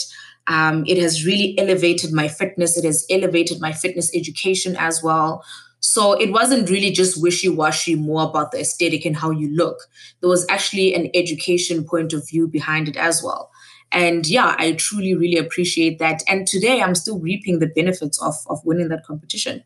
Um, 0.46 0.84
it 0.86 0.98
has 0.98 1.24
really 1.24 1.56
elevated 1.58 2.12
my 2.12 2.28
fitness. 2.28 2.76
It 2.76 2.84
has 2.84 3.06
elevated 3.10 3.60
my 3.60 3.72
fitness 3.72 4.14
education 4.14 4.76
as 4.76 5.02
well. 5.02 5.44
So 5.80 6.12
it 6.12 6.30
wasn't 6.30 6.70
really 6.70 6.92
just 6.92 7.20
wishy 7.20 7.48
washy 7.48 7.96
more 7.96 8.22
about 8.22 8.52
the 8.52 8.60
aesthetic 8.60 9.04
and 9.04 9.16
how 9.16 9.30
you 9.30 9.54
look. 9.54 9.78
There 10.20 10.30
was 10.30 10.46
actually 10.48 10.94
an 10.94 11.10
education 11.14 11.84
point 11.84 12.12
of 12.12 12.28
view 12.28 12.46
behind 12.46 12.88
it 12.88 12.96
as 12.96 13.22
well. 13.22 13.50
And 13.90 14.26
yeah, 14.26 14.54
I 14.58 14.72
truly, 14.72 15.14
really 15.14 15.36
appreciate 15.36 15.98
that. 15.98 16.22
And 16.28 16.46
today 16.46 16.80
I'm 16.80 16.94
still 16.94 17.18
reaping 17.18 17.58
the 17.58 17.66
benefits 17.66 18.20
of, 18.22 18.34
of 18.48 18.64
winning 18.64 18.88
that 18.88 19.04
competition. 19.04 19.64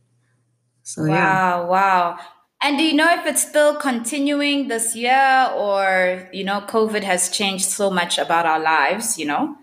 So, 0.83 1.03
wow, 1.03 1.09
yeah. 1.09 1.65
wow. 1.65 2.19
And 2.63 2.79
do 2.79 2.85
you 2.85 2.95
know 2.95 3.13
if 3.13 3.27
it's 3.27 3.47
still 3.47 3.77
continuing 3.77 4.69
this 4.69 4.97
year 4.97 5.51
or, 5.55 6.29
you 6.33 6.45
know, 6.45 6.63
COVID 6.63 7.03
has 7.03 7.29
changed 7.29 7.67
so 7.67 7.91
much 7.91 8.19
about 8.19 8.47
our 8.47 8.59
lives, 8.59 9.19
you 9.19 9.27
know? 9.27 9.55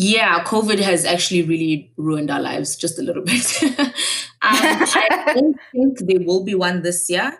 Yeah, 0.00 0.44
COVID 0.44 0.78
has 0.78 1.04
actually 1.04 1.42
really 1.42 1.92
ruined 1.96 2.30
our 2.30 2.40
lives 2.40 2.76
just 2.76 3.00
a 3.00 3.02
little 3.02 3.22
bit. 3.24 3.62
um, 3.64 3.88
I 4.40 5.32
don't 5.34 5.56
think 5.72 5.98
there 5.98 6.24
will 6.24 6.44
be 6.44 6.54
one 6.54 6.82
this 6.82 7.10
year. 7.10 7.36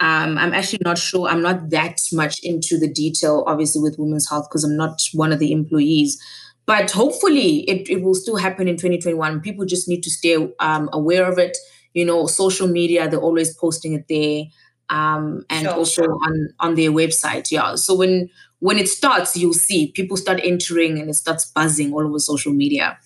Um, 0.00 0.38
I'm 0.38 0.54
actually 0.54 0.78
not 0.86 0.96
sure. 0.96 1.28
I'm 1.28 1.42
not 1.42 1.68
that 1.68 2.00
much 2.10 2.40
into 2.42 2.78
the 2.78 2.90
detail, 2.90 3.44
obviously, 3.46 3.82
with 3.82 3.98
women's 3.98 4.26
health 4.30 4.48
because 4.48 4.64
I'm 4.64 4.76
not 4.76 5.02
one 5.12 5.32
of 5.32 5.38
the 5.38 5.52
employees. 5.52 6.18
But 6.64 6.90
hopefully, 6.92 7.68
it, 7.68 7.90
it 7.90 8.02
will 8.02 8.14
still 8.14 8.36
happen 8.36 8.68
in 8.68 8.76
2021. 8.76 9.42
People 9.42 9.66
just 9.66 9.86
need 9.86 10.02
to 10.04 10.10
stay 10.10 10.36
um, 10.60 10.88
aware 10.94 11.30
of 11.30 11.38
it. 11.38 11.58
You 11.92 12.06
know, 12.06 12.26
social 12.26 12.68
media, 12.68 13.06
they're 13.10 13.20
always 13.20 13.54
posting 13.54 13.92
it 13.92 14.06
there. 14.08 14.44
Um, 14.90 15.44
and 15.50 15.66
sure, 15.66 15.74
also 15.74 16.02
sure. 16.02 16.18
on 16.24 16.48
on 16.60 16.74
their 16.74 16.90
website. 16.90 17.50
Yeah. 17.50 17.74
So 17.74 17.94
when 17.94 18.30
when 18.60 18.78
it 18.78 18.88
starts, 18.88 19.36
you'll 19.36 19.52
see 19.52 19.92
people 19.92 20.16
start 20.16 20.40
entering 20.42 20.98
and 20.98 21.10
it 21.10 21.14
starts 21.14 21.44
buzzing 21.44 21.92
all 21.92 22.06
over 22.06 22.18
social 22.18 22.52
media. 22.52 22.98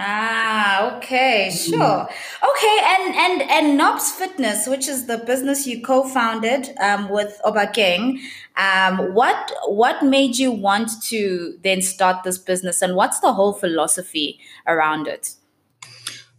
Ah, 0.00 0.96
okay, 0.96 1.48
mm-hmm. 1.50 1.72
sure. 1.72 2.08
Okay, 2.50 2.78
and 2.84 3.16
and 3.16 3.42
and 3.50 3.76
Nobs 3.76 4.12
Fitness, 4.12 4.68
which 4.68 4.86
is 4.86 5.06
the 5.06 5.18
business 5.18 5.66
you 5.66 5.82
co-founded 5.82 6.70
um, 6.80 7.08
with 7.08 7.40
Obakeng, 7.44 8.20
um, 8.56 9.12
what 9.12 9.52
what 9.66 10.04
made 10.04 10.38
you 10.38 10.52
want 10.52 11.02
to 11.08 11.58
then 11.64 11.82
start 11.82 12.22
this 12.22 12.38
business, 12.38 12.80
and 12.80 12.94
what's 12.94 13.18
the 13.18 13.32
whole 13.32 13.52
philosophy 13.52 14.38
around 14.68 15.08
it? 15.08 15.34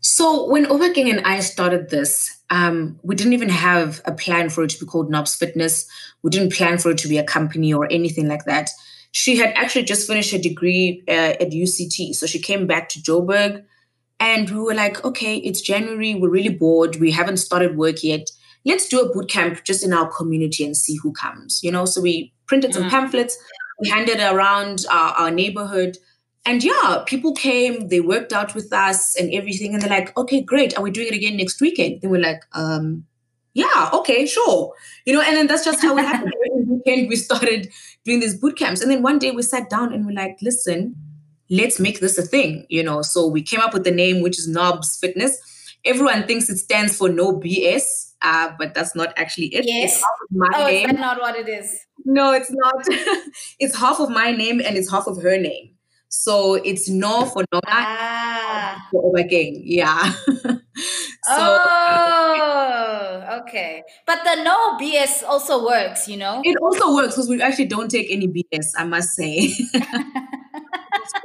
So 0.01 0.49
when 0.49 0.65
Obakeng 0.65 1.09
and 1.09 1.25
I 1.25 1.41
started 1.41 1.89
this, 1.89 2.37
um, 2.49 2.99
we 3.03 3.15
didn't 3.15 3.33
even 3.33 3.49
have 3.49 4.01
a 4.05 4.11
plan 4.11 4.49
for 4.49 4.63
it 4.63 4.69
to 4.71 4.79
be 4.79 4.85
called 4.85 5.11
Nobs 5.11 5.35
Fitness. 5.35 5.87
We 6.23 6.29
didn't 6.29 6.53
plan 6.53 6.77
for 6.77 6.91
it 6.91 6.97
to 6.99 7.07
be 7.07 7.17
a 7.17 7.23
company 7.23 7.73
or 7.73 7.91
anything 7.91 8.27
like 8.27 8.45
that 8.45 8.69
she 9.11 9.37
had 9.37 9.53
actually 9.55 9.83
just 9.83 10.07
finished 10.07 10.31
her 10.31 10.37
degree 10.37 11.03
uh, 11.07 11.11
at 11.41 11.51
UCT. 11.51 12.15
So 12.15 12.25
she 12.25 12.39
came 12.39 12.67
back 12.67 12.89
to 12.89 12.99
Joburg 12.99 13.63
and 14.19 14.49
we 14.49 14.59
were 14.59 14.73
like, 14.73 15.03
okay, 15.03 15.37
it's 15.37 15.61
January. 15.61 16.15
We're 16.15 16.29
really 16.29 16.53
bored. 16.53 16.97
We 16.97 17.11
haven't 17.11 17.37
started 17.37 17.77
work 17.77 18.03
yet. 18.03 18.29
Let's 18.65 18.87
do 18.87 18.99
a 18.99 19.11
boot 19.11 19.29
camp 19.29 19.63
just 19.63 19.83
in 19.83 19.93
our 19.93 20.11
community 20.11 20.65
and 20.65 20.75
see 20.75 20.97
who 20.97 21.11
comes. 21.13 21.61
You 21.63 21.71
know, 21.71 21.85
so 21.85 22.01
we 22.01 22.33
printed 22.45 22.73
some 22.73 22.83
mm-hmm. 22.83 22.91
pamphlets, 22.91 23.37
we 23.79 23.89
handed 23.89 24.19
around 24.19 24.85
our, 24.91 25.13
our 25.13 25.31
neighborhood. 25.31 25.97
And 26.49 26.63
yeah, 26.63 27.03
people 27.05 27.33
came, 27.33 27.89
they 27.89 27.99
worked 27.99 28.33
out 28.33 28.55
with 28.55 28.73
us 28.73 29.15
and 29.15 29.31
everything. 29.31 29.75
And 29.75 29.83
they're 29.83 29.89
like, 29.89 30.17
okay, 30.17 30.41
great. 30.41 30.75
Are 30.75 30.81
we 30.81 30.89
doing 30.89 31.09
it 31.09 31.13
again 31.13 31.37
next 31.37 31.61
weekend? 31.61 32.01
They 32.01 32.07
we're 32.07 32.19
like, 32.19 32.41
um, 32.53 33.05
yeah, 33.53 33.91
okay, 33.93 34.25
sure. 34.25 34.73
You 35.05 35.13
know, 35.13 35.21
and 35.21 35.37
then 35.37 35.45
that's 35.45 35.63
just 35.63 35.79
how 35.79 35.95
it 35.95 36.05
happened. 36.05 36.33
Every 36.51 36.63
weekend 36.63 37.07
we 37.07 37.17
started 37.17 37.71
doing 38.03 38.19
these 38.19 38.35
boot 38.35 38.57
camps. 38.57 38.81
And 38.81 38.89
then 38.89 39.03
one 39.03 39.19
day 39.19 39.29
we 39.29 39.43
sat 39.43 39.69
down 39.69 39.93
and 39.93 40.07
we're 40.07 40.13
like, 40.15 40.39
listen, 40.41 40.95
let's 41.51 41.79
make 41.79 41.99
this 41.99 42.17
a 42.17 42.23
thing, 42.23 42.65
you 42.67 42.81
know. 42.81 43.03
So 43.03 43.27
we 43.27 43.43
came 43.43 43.59
up 43.59 43.71
with 43.71 43.83
the 43.83 43.91
name, 43.91 44.23
which 44.23 44.39
is 44.39 44.47
Nobs 44.47 44.97
Fitness. 44.97 45.37
Everyone 45.85 46.25
thinks 46.25 46.49
it 46.49 46.57
stands 46.57 46.97
for 46.97 47.09
no 47.09 47.39
BS, 47.39 48.13
uh, 48.23 48.53
but 48.57 48.73
that's 48.73 48.95
not 48.95 49.13
actually 49.17 49.53
it. 49.53 49.65
Yes. 49.67 50.01
oh, 50.33 50.65
name. 50.65 50.89
is 50.89 50.91
that 50.93 50.99
not 50.99 51.21
what 51.21 51.35
it 51.35 51.47
is? 51.47 51.79
No, 52.05 52.33
it's 52.33 52.49
not. 52.49 52.73
it's 53.59 53.77
half 53.77 53.99
of 53.99 54.09
my 54.09 54.31
name 54.31 54.59
and 54.59 54.77
it's 54.77 54.89
half 54.89 55.05
of 55.05 55.21
her 55.21 55.37
name. 55.37 55.75
So 56.09 56.55
it's 56.55 56.89
no 56.89 57.25
for 57.25 57.43
no 57.53 57.61
ah. 57.67 58.87
for 58.91 59.13
Obakeng. 59.13 59.61
Yeah. 59.63 60.11
so, 60.27 61.37
oh, 61.37 63.39
okay. 63.41 63.83
But 64.05 64.19
the 64.23 64.43
no 64.43 64.77
BS 64.81 65.23
also 65.23 65.63
works, 65.63 66.07
you 66.07 66.17
know? 66.17 66.41
It 66.43 66.57
also 66.61 66.95
works 66.95 67.15
because 67.15 67.29
we 67.29 67.41
actually 67.41 67.67
don't 67.67 67.89
take 67.89 68.09
any 68.09 68.27
BS, 68.27 68.73
I 68.77 68.85
must 68.85 69.15
say. 69.15 69.53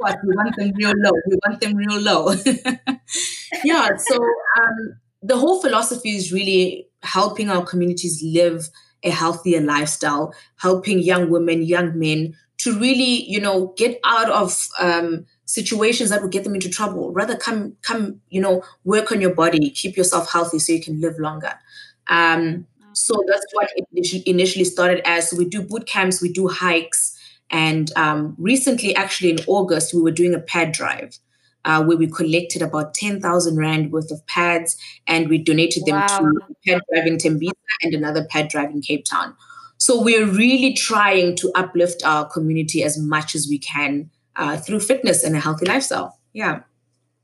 We 0.01 0.35
want 0.35 0.55
them 0.55 0.71
real 0.75 0.93
low. 0.97 1.11
We 1.27 1.37
want 1.45 1.61
them 1.61 1.75
real 1.75 1.99
low. 1.99 2.33
yeah. 3.63 3.95
So 3.97 4.15
um, 4.15 4.99
the 5.21 5.37
whole 5.37 5.61
philosophy 5.61 6.15
is 6.15 6.31
really 6.31 6.87
helping 7.03 7.49
our 7.49 7.65
communities 7.65 8.21
live 8.23 8.69
a 9.03 9.09
healthier 9.09 9.61
lifestyle, 9.61 10.33
helping 10.57 10.99
young 10.99 11.29
women, 11.29 11.63
young 11.63 11.97
men 11.97 12.35
to 12.57 12.77
really, 12.79 13.23
you 13.29 13.39
know, 13.39 13.73
get 13.77 13.99
out 14.05 14.29
of 14.29 14.67
um, 14.79 15.25
situations 15.45 16.09
that 16.09 16.21
would 16.21 16.31
get 16.31 16.43
them 16.43 16.55
into 16.55 16.69
trouble. 16.69 17.11
Rather, 17.11 17.35
come, 17.35 17.75
come, 17.81 18.21
you 18.29 18.41
know, 18.41 18.63
work 18.83 19.11
on 19.11 19.21
your 19.21 19.33
body, 19.33 19.69
keep 19.69 19.97
yourself 19.97 20.31
healthy 20.31 20.59
so 20.59 20.73
you 20.73 20.81
can 20.81 21.01
live 21.01 21.19
longer. 21.19 21.53
Um, 22.07 22.65
so 22.93 23.15
that's 23.27 23.45
what 23.51 23.69
it 23.75 24.23
initially 24.25 24.63
started 24.63 25.05
as. 25.05 25.29
So 25.29 25.37
we 25.37 25.45
do 25.45 25.61
boot 25.61 25.85
camps, 25.85 26.21
we 26.21 26.31
do 26.31 26.47
hikes, 26.47 27.17
and 27.51 27.91
um, 27.95 28.35
recently, 28.37 28.95
actually 28.95 29.31
in 29.31 29.39
August, 29.47 29.93
we 29.93 30.01
were 30.01 30.11
doing 30.11 30.33
a 30.33 30.39
pad 30.39 30.71
drive. 30.71 31.17
Uh, 31.63 31.83
where 31.83 31.97
we 31.97 32.05
collected 32.05 32.61
about 32.61 32.93
10,000 32.93 33.57
Rand 33.57 33.91
worth 33.91 34.11
of 34.11 34.23
pads 34.27 34.77
and 35.07 35.27
we 35.27 35.39
donated 35.39 35.83
them 35.87 35.95
wow. 35.95 36.19
to 36.19 36.55
Pad 36.63 36.79
Drive 36.93 37.07
in 37.07 37.17
Tembisa 37.17 37.53
and 37.81 37.95
another 37.95 38.23
Pad 38.29 38.49
Drive 38.49 38.69
in 38.69 38.83
Cape 38.83 39.03
Town. 39.03 39.35
So 39.77 40.01
we're 40.01 40.25
really 40.25 40.73
trying 40.73 41.35
to 41.37 41.51
uplift 41.55 42.05
our 42.05 42.25
community 42.25 42.83
as 42.83 42.97
much 42.97 43.35
as 43.35 43.47
we 43.49 43.59
can 43.59 44.09
uh, 44.35 44.57
through 44.57 44.79
fitness 44.79 45.23
and 45.23 45.35
a 45.35 45.39
healthy 45.39 45.65
lifestyle. 45.65 46.19
Yeah. 46.33 46.61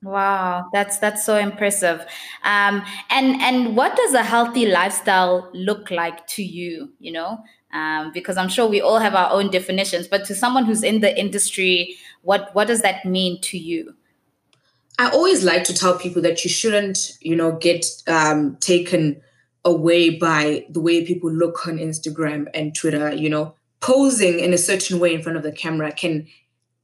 Wow, 0.03 0.67
that's 0.74 0.98
that's 0.98 1.24
so 1.24 1.38
impressive. 1.38 2.01
Um, 2.43 2.84
and 3.12 3.39
and 3.39 3.77
what 3.77 3.96
does 3.96 4.15
a 4.15 4.24
healthy 4.24 4.65
lifestyle 4.65 5.48
look 5.53 5.91
like 5.91 6.25
to 6.27 6.43
you? 6.43 6.91
You 7.00 7.12
know, 7.12 7.43
um, 7.72 8.12
because 8.12 8.36
I'm 8.36 8.50
sure 8.50 8.67
we 8.67 8.81
all 8.81 8.98
have 8.98 9.13
our 9.13 9.29
own 9.31 9.51
definitions. 9.51 10.08
But 10.08 10.25
to 10.25 10.34
someone 10.34 10.65
who's 10.65 10.81
in 10.81 11.01
the 11.01 11.17
industry, 11.20 11.98
what 12.24 12.50
what 12.55 12.67
does 12.67 12.81
that 12.81 13.05
mean 13.05 13.39
to 13.41 13.60
you? 13.60 13.93
I 14.98 15.10
always 15.12 15.43
like 15.43 15.63
to 15.65 15.74
tell 15.74 15.98
people 15.98 16.22
that 16.24 16.43
you 16.43 16.50
shouldn't, 16.50 17.17
you 17.22 17.36
know, 17.36 17.51
get 17.53 17.86
um, 18.08 18.55
taken 18.58 19.22
away 19.63 20.10
by 20.10 20.65
the 20.70 20.82
way 20.82 21.06
people 21.06 21.32
look 21.32 21.68
on 21.68 21.77
Instagram 21.77 22.48
and 22.53 22.75
Twitter. 22.75 23.13
You 23.13 23.30
know, 23.30 23.56
posing 23.80 24.39
in 24.39 24.53
a 24.53 24.58
certain 24.58 25.00
way 25.00 25.13
in 25.13 25.22
front 25.22 25.38
of 25.38 25.44
the 25.44 25.51
camera 25.51 25.91
can, 25.91 26.27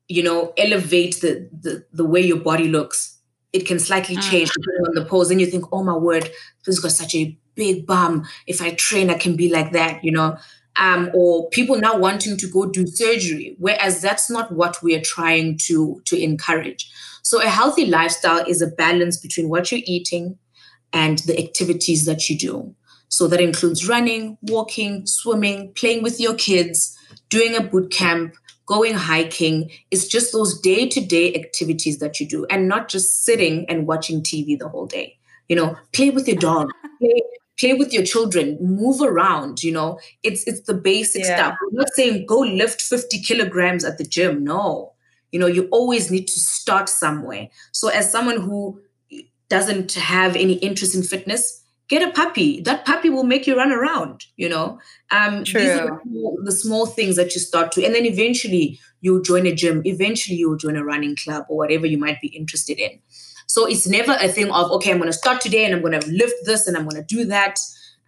you 0.08 0.24
know, 0.24 0.54
elevate 0.58 1.22
the 1.22 1.50
the, 1.52 1.86
the 1.94 2.06
way 2.06 2.22
your 2.22 2.40
body 2.40 2.68
looks. 2.68 3.18
It 3.54 3.66
can 3.66 3.80
slightly 3.80 4.18
mm. 4.18 4.30
change 4.30 4.52
depending 4.52 4.88
on 4.88 4.96
the 4.96 5.06
pose. 5.06 5.32
And 5.32 5.40
you 5.40 5.48
think, 5.48 5.66
oh 5.72 5.84
my 5.84 5.96
word, 5.96 6.30
this 6.66 6.80
got 6.80 6.92
such 6.92 7.16
a 7.16 7.38
big 7.56 7.88
bum. 7.88 8.26
If 8.46 8.62
I 8.62 8.72
train, 8.72 9.10
I 9.10 9.18
can 9.18 9.36
be 9.36 9.50
like 9.50 9.72
that, 9.72 10.04
you 10.04 10.12
know. 10.12 10.38
Um, 10.80 11.10
or 11.16 11.50
people 11.50 11.76
now 11.78 11.98
wanting 11.98 12.38
to 12.38 12.48
go 12.48 12.68
do 12.68 12.86
surgery, 12.86 13.56
whereas 13.58 14.00
that's 14.00 14.30
not 14.30 14.52
what 14.52 14.78
we 14.84 14.94
are 14.96 15.02
trying 15.02 15.58
to 15.64 16.02
to 16.06 16.22
encourage. 16.22 16.92
So 17.24 17.42
a 17.42 17.50
healthy 17.50 17.88
lifestyle 17.88 18.46
is 18.46 18.62
a 18.62 18.68
balance 18.68 19.18
between 19.18 19.50
what 19.50 19.72
you're 19.72 19.82
eating, 19.86 20.38
and 20.94 21.20
the 21.20 21.38
activities 21.38 22.06
that 22.06 22.30
you 22.30 22.38
do. 22.38 22.76
So 23.10 23.28
that 23.28 23.42
includes 23.42 23.88
running, 23.88 24.38
walking, 24.42 25.06
swimming, 25.06 25.72
playing 25.74 26.04
with 26.04 26.20
your 26.20 26.36
kids, 26.36 26.98
doing 27.30 27.56
a 27.56 27.62
boot 27.62 27.92
camp, 27.92 28.36
going 28.66 28.94
hiking. 28.94 29.72
It's 29.92 30.08
just 30.08 30.34
those 30.34 30.60
day 30.60 30.88
to 30.90 31.00
day 31.00 31.34
activities 31.34 32.00
that 32.00 32.20
you 32.20 32.28
do 32.28 32.46
and 32.50 32.68
not 32.68 32.90
just 32.90 33.26
sitting 33.26 33.66
and 33.70 33.88
watching 33.88 34.22
TV 34.22 34.60
the 34.60 34.68
whole 34.68 34.86
day. 34.86 35.18
You 35.48 35.56
know, 35.56 35.78
play 35.94 36.10
with 36.10 36.28
your 36.28 36.38
dog, 36.38 36.70
play, 37.00 37.22
play 37.58 37.74
with 37.74 37.94
your 37.94 38.04
children, 38.04 38.58
move 38.60 39.02
around, 39.02 39.64
you 39.64 39.72
know, 39.72 40.00
it's 40.22 40.46
it's 40.46 40.62
the 40.62 40.74
basic 40.74 41.24
yeah. 41.24 41.38
stuff. 41.38 41.56
I'm 41.62 41.76
not 41.76 41.94
saying 41.94 42.26
go 42.26 42.40
lift 42.40 42.82
50 42.82 43.22
kilograms 43.22 43.86
at 43.86 43.98
the 43.98 44.04
gym. 44.04 44.44
No. 44.44 44.94
You 45.32 45.40
know, 45.40 45.48
you 45.48 45.68
always 45.72 46.10
need 46.10 46.28
to 46.28 46.40
start 46.40 46.88
somewhere. 46.88 47.50
So 47.72 47.90
as 47.90 48.12
someone 48.12 48.42
who 48.42 48.82
doesn't 49.50 49.94
have 49.94 50.36
any 50.36 50.54
interest 50.54 50.96
in 50.96 51.04
fitness, 51.04 51.64
get 51.88 52.08
a 52.08 52.12
puppy. 52.12 52.62
That 52.62 52.86
puppy 52.86 53.10
will 53.10 53.24
make 53.24 53.48
you 53.48 53.58
run 53.58 53.72
around, 53.72 54.26
you 54.36 54.50
know. 54.50 54.80
Um, 55.12 55.44
True. 55.44 55.62
These 55.62 55.70
are 55.70 55.88
the 55.88 56.00
small, 56.04 56.40
the 56.44 56.52
small 56.52 56.86
things 56.86 57.16
that 57.16 57.34
you 57.34 57.42
start 57.42 57.72
to, 57.74 57.86
and 57.86 57.96
then 57.96 58.06
eventually 58.06 58.80
you'll 59.02 59.22
join 59.22 59.46
a 59.46 59.56
gym. 59.56 59.82
Eventually 59.86 60.38
you'll 60.38 60.58
join 60.58 60.76
a 60.76 60.84
running 60.84 61.16
club 61.16 61.46
or 61.50 61.58
whatever 61.58 61.86
you 61.86 61.98
might 61.98 62.20
be 62.22 62.28
interested 62.28 62.80
in. 62.80 63.00
So 63.48 63.66
it's 63.66 63.88
never 63.88 64.18
a 64.20 64.28
thing 64.28 64.52
of 64.52 64.72
okay, 64.72 64.92
I'm 64.92 64.98
going 64.98 65.08
to 65.08 65.14
start 65.14 65.42
today 65.42 65.66
and 65.66 65.74
I'm 65.74 65.82
going 65.82 66.00
to 66.00 66.08
lift 66.10 66.46
this 66.46 66.68
and 66.68 66.76
I'm 66.76 66.88
going 66.88 67.02
to 67.02 67.16
do 67.16 67.26
that. 67.26 67.60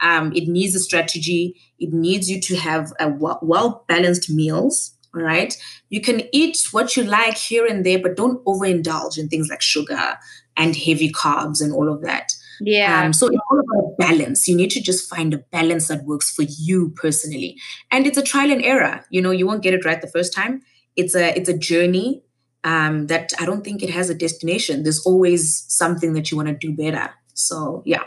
Um, 0.02 0.32
it 0.34 0.48
needs 0.48 0.76
a 0.76 0.80
strategy. 0.80 1.56
It 1.80 1.94
needs 1.94 2.30
you 2.30 2.40
to 2.42 2.56
have 2.58 2.92
a 3.00 3.10
well 3.10 3.86
balanced 3.88 4.30
meals 4.30 4.96
All 5.16 5.22
right. 5.22 5.56
You 5.90 6.02
can 6.02 6.24
eat 6.34 6.58
what 6.72 6.96
you 6.96 7.04
like 7.04 7.38
here 7.38 7.66
and 7.66 7.86
there, 7.86 8.00
but 8.00 8.16
don't 8.16 8.44
overindulge 8.46 9.18
in 9.18 9.30
things 9.30 9.50
like 9.50 9.62
sugar 9.62 10.18
and 10.60 10.76
heavy 10.76 11.12
carbs 11.12 11.62
and 11.62 11.74
all 11.74 11.92
of 11.92 12.04
that. 12.04 12.34
Yeah. 12.62 13.04
Um, 13.04 13.14
so 13.14 13.28
it's 13.28 13.38
all 13.50 13.60
about 13.60 13.98
balance. 13.98 14.48
You 14.48 14.56
need 14.56 14.70
to 14.72 14.82
just 14.82 15.10
find 15.10 15.34
a 15.34 15.38
balance 15.38 15.88
that 15.88 16.04
works 16.04 16.30
for 16.30 16.44
you 16.44 16.90
personally. 16.98 17.58
And 17.90 18.06
it's 18.06 18.18
a 18.18 18.22
trial 18.22 18.52
and 18.52 18.62
error. 18.62 19.06
You 19.10 19.22
know, 19.22 19.32
you 19.32 19.48
won't 19.48 19.64
get 19.64 19.74
it 19.74 19.86
right 19.86 20.02
the 20.02 20.08
first 20.08 20.34
time. 20.34 20.62
It's 20.98 21.16
a 21.16 21.36
it's 21.38 21.48
a 21.48 21.58
journey 21.58 22.22
um, 22.66 23.08
that 23.08 23.32
I 23.40 23.46
don't 23.46 23.64
think 23.64 23.82
it 23.82 23.90
has 23.90 24.10
a 24.10 24.14
destination. 24.14 24.84
There's 24.84 25.06
always 25.06 25.64
something 25.70 26.14
that 26.14 26.30
you 26.30 26.38
want 26.38 26.50
to 26.50 26.56
do 26.56 26.74
better. 26.74 27.10
So 27.34 27.82
yeah. 27.86 28.04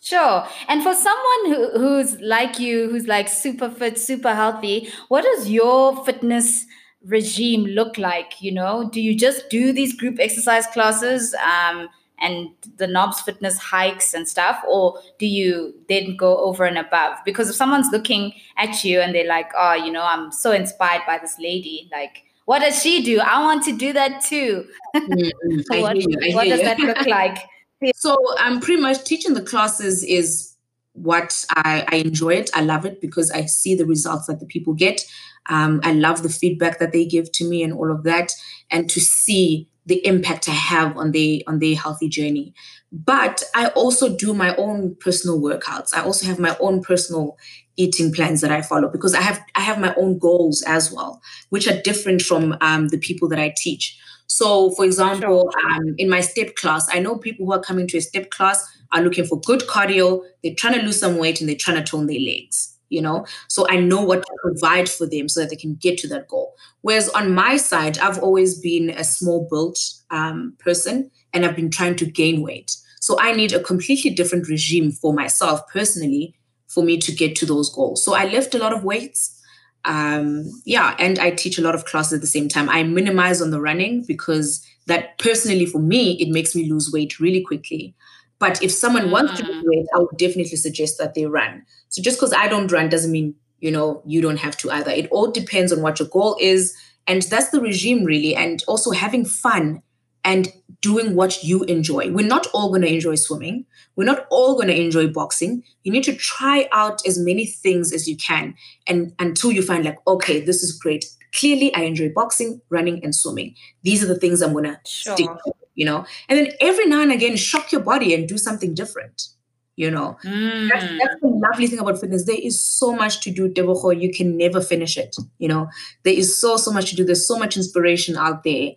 Sure. 0.00 0.46
And 0.68 0.82
for 0.82 0.94
someone 0.94 1.46
who, 1.46 1.70
who's 1.80 2.18
like 2.20 2.58
you, 2.60 2.88
who's 2.88 3.08
like 3.08 3.28
super 3.28 3.68
fit, 3.68 3.98
super 3.98 4.34
healthy, 4.34 4.88
what 5.08 5.22
does 5.22 5.50
your 5.50 6.02
fitness 6.04 6.64
regime 7.04 7.64
look 7.64 7.98
like? 7.98 8.40
You 8.40 8.52
know, 8.52 8.88
do 8.90 9.00
you 9.00 9.16
just 9.16 9.48
do 9.50 9.72
these 9.72 9.94
group 9.94 10.18
exercise 10.18 10.66
classes 10.66 11.34
um, 11.34 11.88
and 12.20 12.48
the 12.76 12.86
Nobs 12.86 13.20
fitness 13.20 13.58
hikes 13.58 14.14
and 14.14 14.28
stuff, 14.28 14.62
or 14.68 15.00
do 15.18 15.26
you 15.26 15.74
then 15.88 16.16
go 16.16 16.38
over 16.38 16.64
and 16.64 16.78
above? 16.78 17.18
Because 17.24 17.48
if 17.48 17.56
someone's 17.56 17.88
looking 17.92 18.32
at 18.56 18.84
you 18.84 19.00
and 19.00 19.14
they're 19.14 19.26
like, 19.26 19.50
oh, 19.56 19.74
you 19.74 19.92
know, 19.92 20.02
I'm 20.02 20.32
so 20.32 20.52
inspired 20.52 21.02
by 21.06 21.18
this 21.18 21.38
lady, 21.38 21.88
like, 21.92 22.24
what 22.46 22.60
does 22.60 22.82
she 22.82 23.02
do? 23.02 23.20
I 23.20 23.42
want 23.42 23.62
to 23.64 23.76
do 23.76 23.92
that 23.92 24.22
too. 24.24 24.66
Mm-hmm. 24.96 25.58
what, 25.82 25.96
what 26.34 26.44
does 26.48 26.62
that 26.62 26.78
look 26.78 27.06
like? 27.06 27.38
So 27.94 28.16
I'm 28.38 28.54
um, 28.54 28.60
pretty 28.60 28.82
much 28.82 29.04
teaching 29.04 29.34
the 29.34 29.40
classes 29.40 30.02
is 30.02 30.56
what 30.94 31.44
I, 31.50 31.84
I, 31.88 31.96
enjoy 31.98 32.34
it. 32.34 32.50
I 32.54 32.62
love 32.62 32.84
it 32.84 33.00
because 33.00 33.30
I 33.30 33.46
see 33.46 33.74
the 33.74 33.86
results 33.86 34.26
that 34.26 34.40
the 34.40 34.46
people 34.46 34.74
get. 34.74 35.04
Um, 35.48 35.80
I 35.82 35.92
love 35.92 36.22
the 36.22 36.28
feedback 36.28 36.78
that 36.78 36.92
they 36.92 37.04
give 37.04 37.30
to 37.32 37.48
me 37.48 37.62
and 37.62 37.72
all 37.72 37.90
of 37.90 38.04
that, 38.04 38.32
and 38.70 38.88
to 38.90 39.00
see 39.00 39.68
the 39.86 40.04
impact 40.06 40.48
I 40.48 40.52
have 40.52 40.96
on 40.96 41.12
their 41.12 41.40
on 41.46 41.58
their 41.58 41.74
healthy 41.74 42.08
journey. 42.08 42.54
But 42.92 43.42
I 43.54 43.68
also 43.68 44.14
do 44.14 44.34
my 44.34 44.54
own 44.56 44.96
personal 45.00 45.40
workouts. 45.40 45.94
I 45.94 46.02
also 46.02 46.26
have 46.26 46.38
my 46.38 46.56
own 46.60 46.82
personal 46.82 47.36
eating 47.76 48.12
plans 48.12 48.40
that 48.40 48.50
I 48.50 48.62
follow 48.62 48.88
because 48.88 49.14
I 49.14 49.20
have 49.20 49.40
I 49.54 49.60
have 49.60 49.80
my 49.80 49.94
own 49.94 50.18
goals 50.18 50.62
as 50.66 50.92
well, 50.92 51.20
which 51.48 51.66
are 51.66 51.80
different 51.82 52.22
from 52.22 52.56
um, 52.60 52.88
the 52.88 52.98
people 52.98 53.28
that 53.28 53.38
I 53.38 53.54
teach. 53.56 53.98
So, 54.26 54.70
for 54.72 54.84
example, 54.84 55.50
sure. 55.50 55.72
um, 55.72 55.94
in 55.96 56.10
my 56.10 56.20
step 56.20 56.54
class, 56.54 56.86
I 56.92 56.98
know 56.98 57.16
people 57.16 57.46
who 57.46 57.52
are 57.52 57.60
coming 57.60 57.86
to 57.88 57.96
a 57.96 58.02
step 58.02 58.30
class 58.30 58.62
are 58.92 59.00
looking 59.00 59.24
for 59.24 59.40
good 59.40 59.60
cardio. 59.60 60.22
They're 60.42 60.54
trying 60.54 60.74
to 60.74 60.82
lose 60.82 61.00
some 61.00 61.16
weight 61.16 61.40
and 61.40 61.48
they're 61.48 61.56
trying 61.56 61.82
to 61.82 61.90
tone 61.90 62.06
their 62.06 62.20
legs. 62.20 62.77
You 62.90 63.02
know, 63.02 63.26
so 63.48 63.66
I 63.68 63.76
know 63.80 64.02
what 64.02 64.22
to 64.22 64.32
provide 64.42 64.88
for 64.88 65.06
them 65.06 65.28
so 65.28 65.40
that 65.40 65.50
they 65.50 65.56
can 65.56 65.74
get 65.74 65.98
to 65.98 66.08
that 66.08 66.28
goal. 66.28 66.54
Whereas 66.80 67.10
on 67.10 67.34
my 67.34 67.58
side, 67.58 67.98
I've 67.98 68.18
always 68.18 68.58
been 68.58 68.90
a 68.90 69.04
small 69.04 69.46
built 69.50 69.78
um, 70.10 70.54
person 70.58 71.10
and 71.34 71.44
I've 71.44 71.56
been 71.56 71.70
trying 71.70 71.96
to 71.96 72.06
gain 72.06 72.42
weight. 72.42 72.76
So 73.00 73.20
I 73.20 73.32
need 73.32 73.52
a 73.52 73.60
completely 73.62 74.10
different 74.10 74.48
regime 74.48 74.90
for 74.90 75.12
myself 75.12 75.68
personally 75.68 76.34
for 76.66 76.82
me 76.82 76.96
to 76.98 77.12
get 77.12 77.36
to 77.36 77.46
those 77.46 77.70
goals. 77.74 78.02
So 78.02 78.14
I 78.14 78.24
lift 78.24 78.54
a 78.54 78.58
lot 78.58 78.72
of 78.72 78.84
weights 78.84 79.38
um, 79.84 80.44
yeah, 80.64 80.94
and 80.98 81.18
I 81.18 81.30
teach 81.30 81.58
a 81.58 81.62
lot 81.62 81.74
of 81.74 81.84
classes 81.84 82.14
at 82.14 82.20
the 82.20 82.26
same 82.26 82.48
time. 82.48 82.68
I 82.68 82.82
minimize 82.82 83.40
on 83.40 83.50
the 83.50 83.60
running 83.60 84.04
because 84.06 84.64
that 84.86 85.18
personally 85.18 85.66
for 85.66 85.78
me, 85.78 86.12
it 86.20 86.28
makes 86.28 86.54
me 86.54 86.70
lose 86.70 86.90
weight 86.92 87.18
really 87.20 87.42
quickly. 87.42 87.94
But 88.38 88.62
if 88.62 88.70
someone 88.70 89.06
mm. 89.06 89.10
wants 89.10 89.40
to 89.40 89.46
lose 89.46 89.64
mm. 89.64 89.68
weight, 89.68 89.86
I 89.94 89.98
would 89.98 90.16
definitely 90.16 90.56
suggest 90.56 90.98
that 90.98 91.14
they 91.14 91.26
run. 91.26 91.64
So 91.88 92.02
just 92.02 92.18
because 92.18 92.32
I 92.32 92.48
don't 92.48 92.70
run 92.70 92.88
doesn't 92.88 93.12
mean, 93.12 93.34
you 93.60 93.70
know, 93.70 94.02
you 94.06 94.20
don't 94.20 94.38
have 94.38 94.56
to 94.58 94.70
either. 94.70 94.90
It 94.90 95.08
all 95.10 95.30
depends 95.30 95.72
on 95.72 95.82
what 95.82 95.98
your 95.98 96.08
goal 96.08 96.36
is. 96.40 96.76
And 97.06 97.22
that's 97.22 97.50
the 97.50 97.60
regime 97.60 98.04
really. 98.04 98.36
And 98.36 98.62
also 98.68 98.92
having 98.92 99.24
fun 99.24 99.82
and 100.24 100.52
doing 100.80 101.14
what 101.14 101.42
you 101.42 101.64
enjoy. 101.64 102.10
We're 102.10 102.26
not 102.26 102.46
all 102.52 102.68
going 102.68 102.82
to 102.82 102.92
enjoy 102.92 103.14
swimming. 103.16 103.64
We're 103.96 104.04
not 104.04 104.26
all 104.30 104.54
going 104.54 104.68
to 104.68 104.78
enjoy 104.78 105.08
boxing. 105.08 105.62
You 105.82 105.92
need 105.92 106.04
to 106.04 106.14
try 106.14 106.68
out 106.72 107.04
as 107.06 107.18
many 107.18 107.46
things 107.46 107.92
as 107.92 108.06
you 108.06 108.16
can 108.16 108.54
and 108.86 109.12
until 109.18 109.50
you 109.50 109.62
find 109.62 109.84
like, 109.84 109.98
okay, 110.06 110.40
this 110.40 110.62
is 110.62 110.72
great. 110.78 111.06
Clearly, 111.34 111.74
I 111.74 111.80
enjoy 111.80 112.10
boxing, 112.14 112.60
running, 112.70 113.02
and 113.04 113.14
swimming. 113.14 113.54
These 113.82 114.02
are 114.02 114.06
the 114.06 114.18
things 114.18 114.40
I'm 114.40 114.52
going 114.52 114.64
to 114.64 114.80
sure. 114.86 115.14
stick 115.14 115.26
to, 115.26 115.52
you 115.78 115.84
know? 115.84 116.04
And 116.28 116.38
then 116.38 116.48
every 116.60 116.86
now 116.86 117.00
and 117.00 117.12
again, 117.12 117.36
shock 117.36 117.70
your 117.70 117.80
body 117.80 118.12
and 118.12 118.28
do 118.28 118.36
something 118.36 118.74
different. 118.74 119.28
You 119.76 119.92
know, 119.92 120.18
mm. 120.24 120.68
that's, 120.68 120.84
that's, 120.84 121.20
the 121.22 121.28
lovely 121.28 121.68
thing 121.68 121.78
about 121.78 122.00
fitness. 122.00 122.24
There 122.24 122.36
is 122.36 122.60
so 122.60 122.92
much 122.92 123.20
to 123.20 123.30
do, 123.30 123.48
Tebogo. 123.48 123.98
You 123.98 124.12
can 124.12 124.36
never 124.36 124.60
finish 124.60 124.98
it. 124.98 125.14
You 125.38 125.46
know, 125.46 125.68
there 126.02 126.14
is 126.14 126.36
so, 126.36 126.56
so 126.56 126.72
much 126.72 126.90
to 126.90 126.96
do. 126.96 127.04
There's 127.04 127.28
so 127.28 127.38
much 127.38 127.56
inspiration 127.56 128.16
out 128.16 128.42
there 128.42 128.72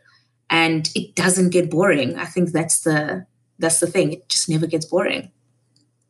and 0.51 0.91
it 0.93 1.15
doesn't 1.15 1.49
get 1.49 1.71
boring. 1.71 2.17
I 2.17 2.25
think 2.25 2.51
that's 2.51 2.81
the 2.81 3.25
that's 3.57 3.79
the 3.79 3.87
thing. 3.87 4.13
It 4.13 4.29
just 4.29 4.47
never 4.47 4.67
gets 4.67 4.85
boring. 4.85 5.31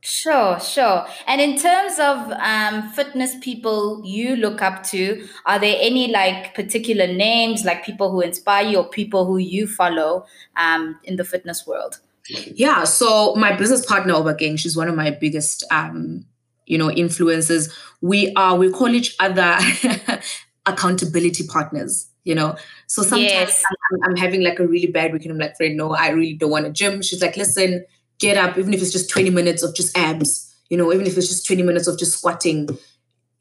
Sure, 0.04 0.60
sure. 0.60 1.06
And 1.28 1.40
in 1.40 1.58
terms 1.58 2.00
of 2.00 2.32
um, 2.40 2.90
fitness 2.90 3.36
people 3.40 4.02
you 4.04 4.36
look 4.36 4.62
up 4.62 4.82
to, 4.86 5.28
are 5.46 5.60
there 5.60 5.78
any 5.80 6.08
like 6.08 6.56
particular 6.56 7.06
names, 7.06 7.64
like 7.64 7.86
people 7.86 8.12
who 8.12 8.22
inspire 8.22 8.68
you 8.68 8.78
or 8.80 8.90
people 8.90 9.26
who 9.26 9.38
you 9.38 9.68
follow 9.68 10.26
um, 10.58 11.00
in 11.04 11.18
the 11.18 11.24
fitness 11.24 11.68
world? 11.68 12.00
Yeah. 12.28 12.84
So 12.84 13.36
my 13.36 13.56
business 13.56 13.86
partner 13.86 14.14
Obakeng, 14.16 14.58
she's 14.58 14.76
one 14.76 14.88
of 14.88 14.96
my 14.96 15.12
biggest, 15.12 15.64
um, 15.70 16.26
you 16.66 16.80
know, 16.80 16.90
influences. 16.90 17.72
We 18.02 18.34
are 18.34 18.56
we 18.56 18.72
call 18.72 18.90
each 18.90 19.16
other 19.20 19.58
accountability 20.66 21.46
partners 21.48 22.08
you 22.24 22.36
know 22.36 22.56
so 22.86 23.02
sometimes 23.02 23.32
yes. 23.32 23.64
I'm, 23.92 24.12
I'm, 24.12 24.16
having 24.16 24.44
like 24.44 24.60
a 24.60 24.68
really 24.68 24.86
bad 24.86 25.12
weekend 25.12 25.32
i'm 25.32 25.40
like 25.40 25.58
friend 25.58 25.76
no 25.76 25.96
i 25.96 26.10
really 26.10 26.36
don't 26.36 26.52
want 26.52 26.66
to 26.66 26.72
gym 26.72 27.02
she's 27.02 27.20
like 27.20 27.36
listen 27.36 27.84
get 28.22 28.38
up 28.38 28.58
even 28.58 28.74
if 28.74 28.82
it's 28.82 28.92
just 28.92 29.10
20 29.10 29.30
minutes 29.30 29.64
of 29.64 29.76
just 29.76 29.98
abs 29.98 30.56
you 30.70 30.78
know 30.78 30.94
even 30.94 31.06
if 31.06 31.18
it's 31.18 31.28
just 31.28 31.46
20 31.46 31.64
minutes 31.64 31.88
of 31.88 32.00
just 32.00 32.18
squatting 32.18 32.70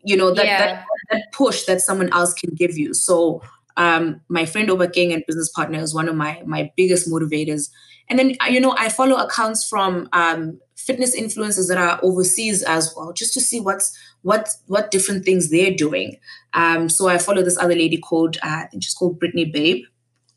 you 0.03 0.17
know 0.17 0.35
that 0.35 0.47
yeah. 0.47 0.59
that, 0.59 0.87
that 1.11 1.33
push 1.33 1.65
that 1.65 1.81
someone 1.81 2.13
else 2.13 2.35
can 2.35 2.51
give 2.55 2.77
you 2.77 2.93
so 2.95 3.41
um, 3.77 4.21
my 4.29 4.45
friend 4.45 4.69
Obakeng 4.69 5.15
and 5.15 5.25
business 5.27 5.49
partner 5.51 5.79
is 5.79 5.95
one 5.95 6.09
of 6.09 6.17
my 6.17 6.43
my 6.45 6.73
biggest 6.77 7.09
motivators 7.09 7.71
and 8.09 8.19
then 8.19 8.35
you 8.49 8.61
know 8.61 8.75
i 8.79 8.89
follow 8.89 9.17
accounts 9.17 9.69
from 9.69 10.09
um, 10.13 10.59
fitness 10.81 11.19
influencers 11.19 11.69
that 11.69 11.79
are 11.79 12.01
overseas 12.03 12.63
as 12.63 12.93
well, 12.97 13.13
just 13.13 13.35
to 13.35 13.41
see 13.41 13.61
what's 13.61 13.97
what 14.23 14.49
what 14.67 14.91
different 14.91 15.25
things 15.25 15.51
they're 15.51 15.75
doing. 15.75 16.17
Um, 16.55 16.89
so 16.89 17.09
I 17.09 17.19
follow 17.19 17.43
this 17.43 17.59
other 17.59 17.75
lady 17.75 17.99
called 17.99 18.37
uh, 18.43 18.63
I 18.65 18.67
think 18.67 18.83
she's 18.83 18.95
called 18.95 19.21
Brittne 19.21 19.53
Babe. 19.53 19.85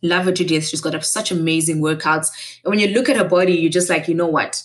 Love 0.03 0.25
her 0.25 0.31
to 0.31 0.45
death. 0.45 0.65
She's 0.65 0.81
got 0.81 1.03
such 1.03 1.31
amazing 1.31 1.81
workouts. 1.81 2.27
And 2.63 2.69
when 2.69 2.79
you 2.79 2.89
look 2.89 3.09
at 3.09 3.17
her 3.17 3.27
body, 3.27 3.53
you're 3.53 3.71
just 3.71 3.89
like, 3.89 4.07
you 4.07 4.13
know 4.13 4.27
what? 4.27 4.61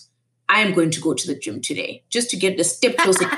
I 0.47 0.61
am 0.61 0.73
going 0.73 0.91
to 0.91 1.01
go 1.01 1.13
to 1.13 1.27
the 1.27 1.39
gym 1.39 1.61
today 1.61 2.03
just 2.09 2.29
to 2.31 2.37
get 2.37 2.59
a 2.59 2.63
step 2.63 2.97
closer 2.97 3.25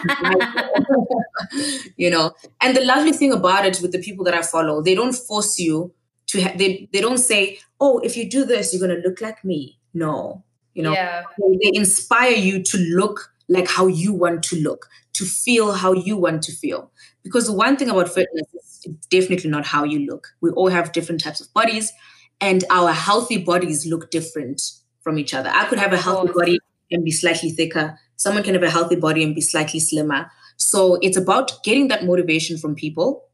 you 1.97 2.09
know. 2.09 2.33
And 2.61 2.75
the 2.75 2.83
lovely 2.83 3.11
thing 3.11 3.31
about 3.31 3.65
it 3.65 3.79
with 3.81 3.91
the 3.91 3.99
people 3.99 4.25
that 4.25 4.33
I 4.33 4.41
follow, 4.41 4.81
they 4.81 4.95
don't 4.95 5.13
force 5.13 5.59
you 5.59 5.93
to. 6.27 6.41
Ha- 6.41 6.53
they 6.55 6.89
they 6.91 7.01
don't 7.01 7.17
say, 7.17 7.59
"Oh, 7.79 7.99
if 7.99 8.17
you 8.17 8.29
do 8.29 8.45
this, 8.45 8.73
you're 8.73 8.85
going 8.85 9.01
to 9.01 9.07
look 9.07 9.21
like 9.21 9.43
me." 9.43 9.77
No, 9.93 10.43
you 10.73 10.83
know 10.83 10.93
yeah. 10.93 11.23
they 11.37 11.71
inspire 11.73 12.31
you 12.31 12.63
to 12.63 12.77
look 12.77 13.33
like 13.47 13.67
how 13.67 13.87
you 13.87 14.13
want 14.13 14.43
to 14.43 14.55
look 14.57 14.87
to 15.13 15.25
feel 15.25 15.73
how 15.73 15.93
you 15.93 16.17
want 16.17 16.41
to 16.43 16.51
feel. 16.51 16.91
Because 17.23 17.47
the 17.47 17.53
one 17.53 17.77
thing 17.77 17.89
about 17.89 18.09
fitness 18.09 18.47
is 18.53 18.81
it's 18.85 19.07
definitely 19.07 19.49
not 19.49 19.65
how 19.65 19.83
you 19.83 20.05
look. 20.09 20.29
We 20.41 20.51
all 20.51 20.69
have 20.69 20.91
different 20.91 21.21
types 21.21 21.41
of 21.41 21.53
bodies 21.53 21.91
and 22.39 22.63
our 22.69 22.91
healthy 22.91 23.37
bodies 23.37 23.85
look 23.85 24.09
different 24.09 24.61
from 25.01 25.17
each 25.17 25.33
other. 25.33 25.49
I 25.49 25.65
could 25.65 25.79
have 25.79 25.93
a 25.93 25.97
healthy 25.97 26.31
body 26.33 26.59
and 26.91 27.03
be 27.03 27.11
slightly 27.11 27.49
thicker. 27.49 27.97
Someone 28.15 28.43
can 28.43 28.53
have 28.53 28.63
a 28.63 28.69
healthy 28.69 28.95
body 28.95 29.23
and 29.23 29.35
be 29.35 29.41
slightly 29.41 29.79
slimmer. 29.79 30.31
So 30.57 30.95
it's 31.01 31.17
about 31.17 31.63
getting 31.63 31.87
that 31.89 32.05
motivation 32.05 32.57
from 32.57 32.75
people 32.75 33.25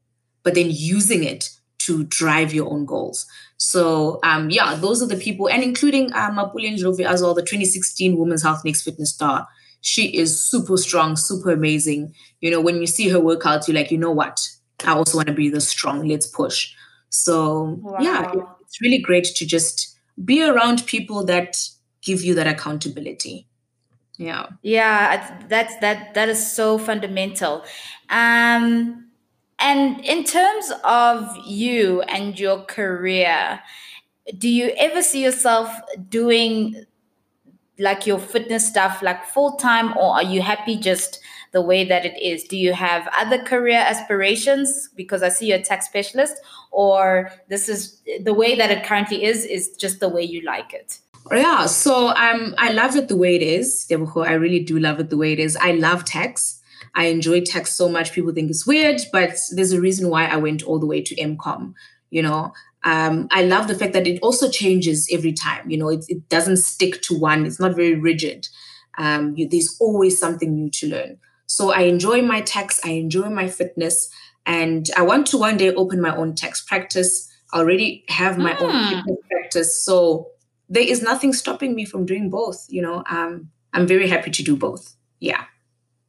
but 0.42 0.54
then 0.54 0.68
using 0.70 1.24
it 1.24 1.50
to 1.78 2.04
drive 2.04 2.54
your 2.54 2.72
own 2.72 2.86
goals. 2.86 3.26
So 3.58 4.18
um, 4.22 4.48
yeah, 4.50 4.74
those 4.76 5.02
are 5.02 5.06
the 5.06 5.16
people, 5.16 5.48
and 5.48 5.62
including 5.62 6.12
uh, 6.12 6.30
Mapule 6.30 6.72
Ndlovu 6.72 7.04
as 7.04 7.22
well, 7.22 7.34
the 7.34 7.42
2016 7.42 8.16
Women's 8.16 8.42
Health 8.42 8.64
Next 8.64 8.82
Fitness 8.82 9.12
Star. 9.12 9.46
She 9.80 10.16
is 10.16 10.40
super 10.40 10.76
strong, 10.76 11.16
super 11.16 11.52
amazing. 11.52 12.14
You 12.40 12.50
know, 12.50 12.60
when 12.60 12.80
you 12.80 12.86
see 12.86 13.08
her 13.08 13.18
workouts, 13.18 13.68
you're 13.68 13.76
like, 13.76 13.90
you 13.90 13.98
know 13.98 14.10
what? 14.10 14.46
I 14.84 14.92
also 14.92 15.16
want 15.16 15.28
to 15.28 15.34
be 15.34 15.48
this 15.48 15.68
strong. 15.68 16.06
Let's 16.06 16.26
push. 16.26 16.74
So 17.10 17.78
wow. 17.80 17.96
yeah, 18.00 18.32
it's 18.60 18.80
really 18.80 18.98
great 18.98 19.24
to 19.24 19.46
just 19.46 19.96
be 20.24 20.42
around 20.42 20.86
people 20.86 21.24
that 21.24 21.56
give 22.02 22.22
you 22.22 22.34
that 22.34 22.46
accountability. 22.46 23.46
Yeah. 24.16 24.46
Yeah, 24.62 25.38
that's 25.48 25.76
that 25.76 26.14
that 26.14 26.28
is 26.28 26.52
so 26.52 26.76
fundamental. 26.76 27.64
Um 28.10 29.06
and 29.60 30.04
in 30.04 30.24
terms 30.24 30.72
of 30.84 31.36
you 31.46 32.02
and 32.02 32.38
your 32.38 32.64
career, 32.64 33.60
do 34.36 34.48
you 34.48 34.72
ever 34.76 35.02
see 35.02 35.22
yourself 35.22 35.70
doing 36.08 36.84
like 37.78 38.06
your 38.06 38.18
fitness 38.18 38.66
stuff 38.66 39.02
like 39.02 39.24
full 39.24 39.52
time 39.52 39.96
or 39.96 40.14
are 40.14 40.22
you 40.22 40.42
happy 40.42 40.76
just 40.76 41.20
the 41.52 41.62
way 41.62 41.84
that 41.84 42.04
it 42.04 42.20
is? 42.22 42.44
Do 42.44 42.56
you 42.56 42.72
have 42.72 43.08
other 43.16 43.38
career 43.38 43.78
aspirations? 43.78 44.88
Because 44.94 45.22
I 45.22 45.28
see 45.28 45.46
you're 45.46 45.58
a 45.58 45.62
tax 45.62 45.86
specialist, 45.86 46.40
or 46.70 47.32
this 47.48 47.68
is 47.68 48.00
the 48.22 48.34
way 48.34 48.54
that 48.56 48.70
it 48.70 48.84
currently 48.84 49.24
is, 49.24 49.44
is 49.44 49.70
just 49.76 50.00
the 50.00 50.08
way 50.08 50.22
you 50.22 50.42
like 50.42 50.74
it? 50.74 50.98
Yeah, 51.30 51.66
so 51.66 52.08
um, 52.08 52.54
I 52.58 52.72
love 52.72 52.96
it 52.96 53.08
the 53.08 53.16
way 53.16 53.36
it 53.36 53.42
is. 53.42 53.86
I 53.90 54.32
really 54.32 54.60
do 54.60 54.78
love 54.78 55.00
it 55.00 55.10
the 55.10 55.16
way 55.16 55.32
it 55.32 55.38
is. 55.38 55.56
I 55.56 55.72
love 55.72 56.04
tax. 56.04 56.60
I 56.94 57.06
enjoy 57.06 57.42
tax 57.42 57.72
so 57.72 57.88
much. 57.88 58.12
People 58.12 58.32
think 58.32 58.50
it's 58.50 58.66
weird, 58.66 59.00
but 59.12 59.36
there's 59.52 59.72
a 59.72 59.80
reason 59.80 60.08
why 60.08 60.26
I 60.26 60.36
went 60.36 60.62
all 60.62 60.78
the 60.78 60.86
way 60.86 61.02
to 61.02 61.14
MCOM. 61.16 61.74
You 62.10 62.22
know, 62.22 62.54
um, 62.84 63.28
I 63.30 63.42
love 63.42 63.68
the 63.68 63.74
fact 63.74 63.92
that 63.92 64.06
it 64.06 64.20
also 64.22 64.48
changes 64.48 65.08
every 65.12 65.32
time. 65.32 65.68
You 65.70 65.78
know, 65.78 65.88
it, 65.88 66.04
it 66.08 66.28
doesn't 66.28 66.58
stick 66.58 67.02
to 67.02 67.18
one. 67.18 67.44
It's 67.44 67.60
not 67.60 67.74
very 67.74 67.94
rigid. 67.94 68.48
Um, 68.98 69.34
you, 69.36 69.48
there's 69.48 69.76
always 69.80 70.18
something 70.18 70.54
new 70.54 70.70
to 70.70 70.88
learn. 70.88 71.18
So 71.46 71.72
I 71.72 71.82
enjoy 71.82 72.22
my 72.22 72.40
tax. 72.40 72.80
I 72.84 72.90
enjoy 72.90 73.30
my 73.30 73.48
fitness, 73.48 74.10
and 74.46 74.88
I 74.96 75.02
want 75.02 75.26
to 75.28 75.38
one 75.38 75.56
day 75.56 75.74
open 75.74 76.00
my 76.00 76.14
own 76.14 76.34
tax 76.34 76.62
practice. 76.62 77.26
I 77.52 77.58
already 77.58 78.04
have 78.08 78.36
my 78.38 78.52
mm. 78.52 78.60
own 78.60 78.70
hmm. 78.70 78.88
fitness 78.88 79.18
practice, 79.30 79.84
so 79.84 80.28
there 80.68 80.82
is 80.82 81.02
nothing 81.02 81.32
stopping 81.32 81.74
me 81.74 81.86
from 81.86 82.04
doing 82.04 82.28
both. 82.28 82.66
You 82.68 82.82
know, 82.82 83.02
um, 83.08 83.50
I'm 83.72 83.86
very 83.86 84.08
happy 84.08 84.30
to 84.30 84.42
do 84.42 84.56
both. 84.56 84.94
Yeah. 85.20 85.44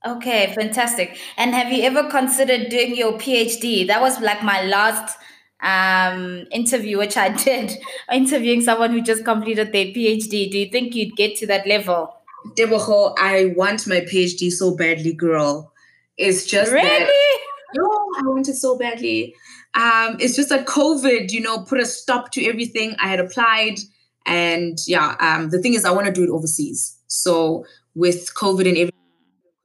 Okay, 0.05 0.53
fantastic. 0.53 1.17
And 1.37 1.53
have 1.53 1.71
you 1.71 1.83
ever 1.83 2.09
considered 2.09 2.69
doing 2.69 2.95
your 2.95 3.13
PhD? 3.13 3.87
That 3.87 4.01
was 4.01 4.19
like 4.19 4.43
my 4.43 4.63
last 4.63 5.17
um, 5.61 6.45
interview, 6.51 6.97
which 6.97 7.17
I 7.17 7.29
did, 7.29 7.71
interviewing 8.11 8.61
someone 8.61 8.91
who 8.91 9.01
just 9.01 9.25
completed 9.25 9.71
their 9.71 9.85
PhD. 9.85 10.51
Do 10.51 10.57
you 10.57 10.69
think 10.69 10.95
you'd 10.95 11.15
get 11.15 11.35
to 11.37 11.47
that 11.47 11.67
level? 11.67 12.13
Teboho, 12.57 13.15
I 13.17 13.53
want 13.55 13.85
my 13.87 14.01
PhD 14.01 14.49
so 14.49 14.75
badly, 14.75 15.13
girl. 15.13 15.73
It's 16.17 16.45
just 16.45 16.71
really. 16.71 16.87
That, 16.87 17.39
no, 17.75 17.83
I 18.17 18.21
want 18.23 18.47
it 18.47 18.55
so 18.55 18.77
badly. 18.77 19.35
Um, 19.75 20.17
it's 20.19 20.35
just 20.35 20.49
that 20.49 20.65
COVID, 20.65 21.31
you 21.31 21.41
know, 21.41 21.59
put 21.59 21.79
a 21.79 21.85
stop 21.85 22.31
to 22.31 22.45
everything. 22.45 22.95
I 22.99 23.07
had 23.07 23.19
applied, 23.19 23.79
and 24.25 24.77
yeah, 24.87 25.15
um, 25.19 25.49
the 25.49 25.59
thing 25.59 25.73
is, 25.73 25.85
I 25.85 25.91
want 25.91 26.07
to 26.07 26.13
do 26.13 26.23
it 26.23 26.29
overseas. 26.29 26.97
So 27.07 27.65
with 27.95 28.33
COVID 28.35 28.67
and 28.67 28.77
everything, 28.77 28.93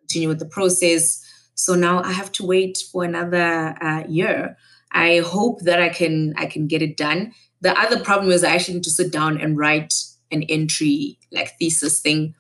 continue 0.01 0.29
with 0.29 0.39
the 0.39 0.47
process. 0.47 1.21
So 1.55 1.75
now 1.75 2.03
I 2.03 2.13
have 2.13 2.33
to 2.33 2.47
wait 2.47 2.83
for 2.93 3.05
another 3.05 3.77
uh, 3.81 4.05
year. 4.09 4.57
I 4.95 5.19
hope 5.19 5.61
that 5.63 5.83
I 5.83 5.89
can 5.91 6.33
I 6.37 6.47
can 6.47 6.67
get 6.67 6.81
it 6.81 6.97
done. 6.97 7.35
The 7.61 7.79
other 7.79 8.01
problem 8.01 8.31
is 8.31 8.45
I 8.45 8.55
actually 8.55 8.75
need 8.75 8.85
to 8.85 8.91
sit 8.91 9.13
down 9.13 9.41
and 9.41 9.59
write 9.59 9.93
an 10.31 10.45
entry 10.45 11.19
like 11.33 11.59
thesis 11.59 12.01
thing. 12.01 12.35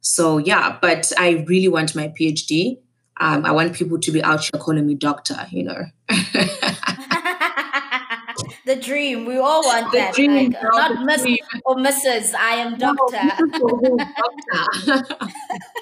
So 0.00 0.38
yeah, 0.38 0.78
but 0.80 1.12
I 1.18 1.44
really 1.46 1.68
want 1.68 1.94
my 1.94 2.08
PhD. 2.08 2.78
Um, 3.18 3.44
I 3.44 3.52
want 3.52 3.72
people 3.72 3.98
to 3.98 4.12
be 4.12 4.22
out 4.22 4.42
here 4.42 4.60
calling 4.60 4.86
me 4.86 4.94
doctor, 4.94 5.46
you 5.50 5.64
know. 5.64 5.84
the 8.66 8.76
dream. 8.76 9.24
We 9.24 9.38
all 9.38 9.62
want 9.62 9.90
the 9.90 9.98
that. 9.98 10.14
Dream, 10.14 10.50
like, 10.50 10.62
not 10.62 11.04
Miss 11.04 11.24
or 11.64 11.76
Mrs. 11.76 12.34
I 12.34 12.56
am 12.56 12.76
doctor. 12.76 13.18
No, 13.58 13.98
doctor. 14.86 15.16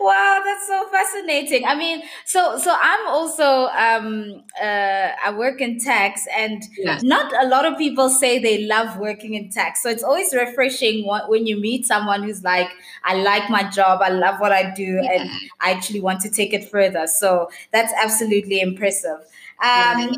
Wow, 0.00 0.40
that's 0.42 0.66
so 0.66 0.88
fascinating. 0.88 1.66
I 1.66 1.74
mean, 1.74 2.02
so 2.24 2.56
so 2.56 2.74
I'm 2.80 3.06
also 3.08 3.66
um 3.76 4.42
uh 4.60 5.08
I 5.26 5.30
work 5.36 5.60
in 5.60 5.78
tax 5.78 6.26
and 6.34 6.62
yes. 6.78 7.02
not 7.02 7.30
a 7.44 7.46
lot 7.46 7.66
of 7.66 7.76
people 7.76 8.08
say 8.08 8.38
they 8.38 8.64
love 8.64 8.96
working 8.98 9.34
in 9.34 9.50
tax. 9.50 9.82
So 9.82 9.90
it's 9.90 10.02
always 10.02 10.32
refreshing 10.34 11.06
when 11.28 11.46
you 11.46 11.60
meet 11.60 11.84
someone 11.84 12.22
who's 12.22 12.42
like, 12.42 12.70
I 13.04 13.16
like 13.16 13.50
my 13.50 13.68
job, 13.68 14.00
I 14.02 14.08
love 14.08 14.40
what 14.40 14.52
I 14.52 14.72
do, 14.72 15.00
yeah. 15.02 15.20
and 15.20 15.30
I 15.60 15.70
actually 15.72 16.00
want 16.00 16.22
to 16.22 16.30
take 16.30 16.54
it 16.54 16.70
further. 16.70 17.06
So 17.06 17.50
that's 17.70 17.92
absolutely 18.02 18.60
impressive. 18.60 19.18
Um, 19.62 20.00
yeah. 20.00 20.12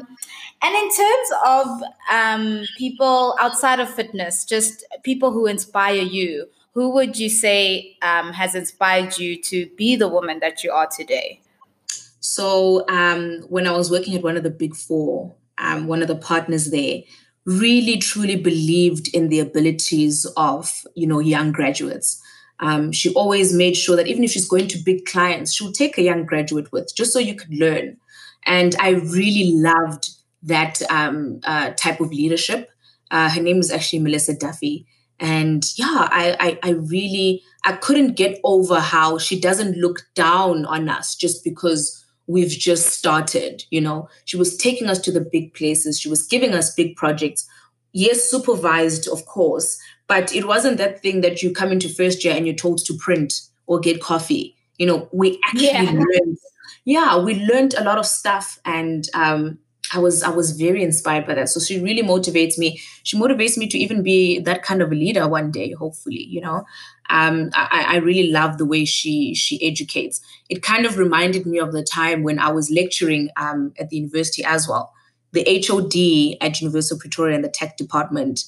And 0.64 0.76
in 0.76 0.90
terms 0.94 1.28
of 1.44 1.66
um, 2.08 2.64
people 2.78 3.36
outside 3.40 3.80
of 3.80 3.92
fitness, 3.92 4.44
just 4.44 4.84
people 5.02 5.32
who 5.32 5.46
inspire 5.46 6.02
you, 6.02 6.46
who 6.74 6.90
would 6.90 7.18
you 7.18 7.28
say 7.28 7.96
um, 8.02 8.32
has 8.32 8.54
inspired 8.54 9.18
you 9.18 9.40
to 9.42 9.66
be 9.76 9.96
the 9.96 10.08
woman 10.08 10.40
that 10.40 10.64
you 10.64 10.72
are 10.72 10.88
today? 10.88 11.40
So, 12.20 12.88
um, 12.88 13.42
when 13.48 13.66
I 13.66 13.72
was 13.72 13.90
working 13.90 14.14
at 14.14 14.22
one 14.22 14.36
of 14.36 14.42
the 14.42 14.50
big 14.50 14.74
four, 14.74 15.34
um, 15.58 15.86
one 15.86 16.02
of 16.02 16.08
the 16.08 16.16
partners 16.16 16.70
there 16.70 17.00
really 17.44 17.98
truly 17.98 18.36
believed 18.36 19.12
in 19.14 19.28
the 19.28 19.40
abilities 19.40 20.24
of 20.36 20.84
you 20.94 21.06
know 21.06 21.18
young 21.18 21.52
graduates. 21.52 22.20
Um, 22.60 22.92
she 22.92 23.12
always 23.14 23.52
made 23.52 23.76
sure 23.76 23.96
that 23.96 24.06
even 24.06 24.22
if 24.22 24.30
she's 24.30 24.48
going 24.48 24.68
to 24.68 24.78
big 24.78 25.04
clients, 25.04 25.52
she 25.52 25.64
would 25.64 25.74
take 25.74 25.98
a 25.98 26.02
young 26.02 26.24
graduate 26.24 26.70
with 26.70 26.94
just 26.94 27.12
so 27.12 27.18
you 27.18 27.34
could 27.34 27.52
learn. 27.52 27.96
And 28.46 28.76
I 28.78 28.90
really 28.90 29.52
loved 29.56 30.10
that 30.44 30.80
um, 30.90 31.40
uh, 31.44 31.70
type 31.70 32.00
of 32.00 32.10
leadership. 32.10 32.70
Uh, 33.10 33.28
her 33.30 33.42
name 33.42 33.58
is 33.58 33.72
actually 33.72 33.98
Melissa 33.98 34.36
Duffy 34.36 34.86
and 35.22 35.72
yeah 35.78 36.08
I, 36.10 36.36
I 36.40 36.58
i 36.68 36.70
really 36.72 37.42
i 37.64 37.72
couldn't 37.72 38.16
get 38.16 38.40
over 38.42 38.80
how 38.80 39.16
she 39.16 39.40
doesn't 39.40 39.78
look 39.78 40.02
down 40.14 40.66
on 40.66 40.88
us 40.88 41.14
just 41.14 41.44
because 41.44 42.04
we've 42.26 42.50
just 42.50 42.88
started 42.88 43.64
you 43.70 43.80
know? 43.80 44.08
She 44.24 44.36
was 44.36 44.56
taking 44.56 44.88
us 44.88 45.00
to 45.00 45.12
the 45.12 45.20
big 45.20 45.54
places. 45.54 45.98
She 45.98 46.08
was 46.08 46.26
giving 46.26 46.54
us 46.54 46.74
big 46.74 46.96
projects. 46.96 47.48
Yes 47.92 48.28
supervised 48.30 49.08
of 49.08 49.24
course 49.26 49.78
but 50.08 50.34
it 50.34 50.46
wasn't 50.46 50.78
that 50.78 51.00
thing 51.00 51.20
that 51.22 51.42
you 51.42 51.52
come 51.52 51.72
into 51.72 51.88
first 51.88 52.24
year 52.24 52.34
and 52.34 52.46
you're 52.46 52.56
told 52.56 52.84
to 52.84 52.94
print 52.94 53.40
or 53.66 53.78
get 53.78 54.02
coffee. 54.02 54.56
You 54.78 54.86
know 54.86 55.08
we 55.12 55.38
actually 55.44 55.66
yeah. 55.66 55.82
learned 55.82 56.38
yeah 56.84 57.16
we 57.16 57.34
learned 57.46 57.74
a 57.74 57.84
lot 57.84 57.98
of 57.98 58.06
stuff 58.06 58.58
and 58.64 59.08
um 59.14 59.58
I 59.92 59.98
was 59.98 60.22
I 60.22 60.30
was 60.30 60.52
very 60.52 60.82
inspired 60.82 61.26
by 61.26 61.34
that. 61.34 61.48
So 61.48 61.60
she 61.60 61.80
really 61.80 62.02
motivates 62.02 62.58
me. 62.58 62.80
She 63.02 63.18
motivates 63.18 63.56
me 63.56 63.66
to 63.68 63.78
even 63.78 64.02
be 64.02 64.40
that 64.40 64.62
kind 64.62 64.82
of 64.82 64.90
a 64.90 64.94
leader 64.94 65.28
one 65.28 65.50
day, 65.50 65.72
hopefully. 65.72 66.24
You 66.24 66.40
know, 66.40 66.64
um, 67.10 67.50
I, 67.54 67.84
I 67.88 67.96
really 67.96 68.30
love 68.30 68.58
the 68.58 68.66
way 68.66 68.84
she 68.84 69.34
she 69.34 69.64
educates. 69.66 70.20
It 70.48 70.62
kind 70.62 70.86
of 70.86 70.98
reminded 70.98 71.46
me 71.46 71.58
of 71.58 71.72
the 71.72 71.82
time 71.82 72.22
when 72.22 72.38
I 72.38 72.50
was 72.50 72.70
lecturing 72.70 73.30
um, 73.36 73.72
at 73.78 73.90
the 73.90 73.96
university 73.96 74.44
as 74.44 74.68
well. 74.68 74.92
The 75.32 75.44
HOD 75.44 76.46
at 76.46 76.60
University 76.60 76.94
of 76.94 77.00
Pretoria 77.00 77.36
in 77.36 77.42
the 77.42 77.48
tax 77.48 77.74
department 77.76 78.44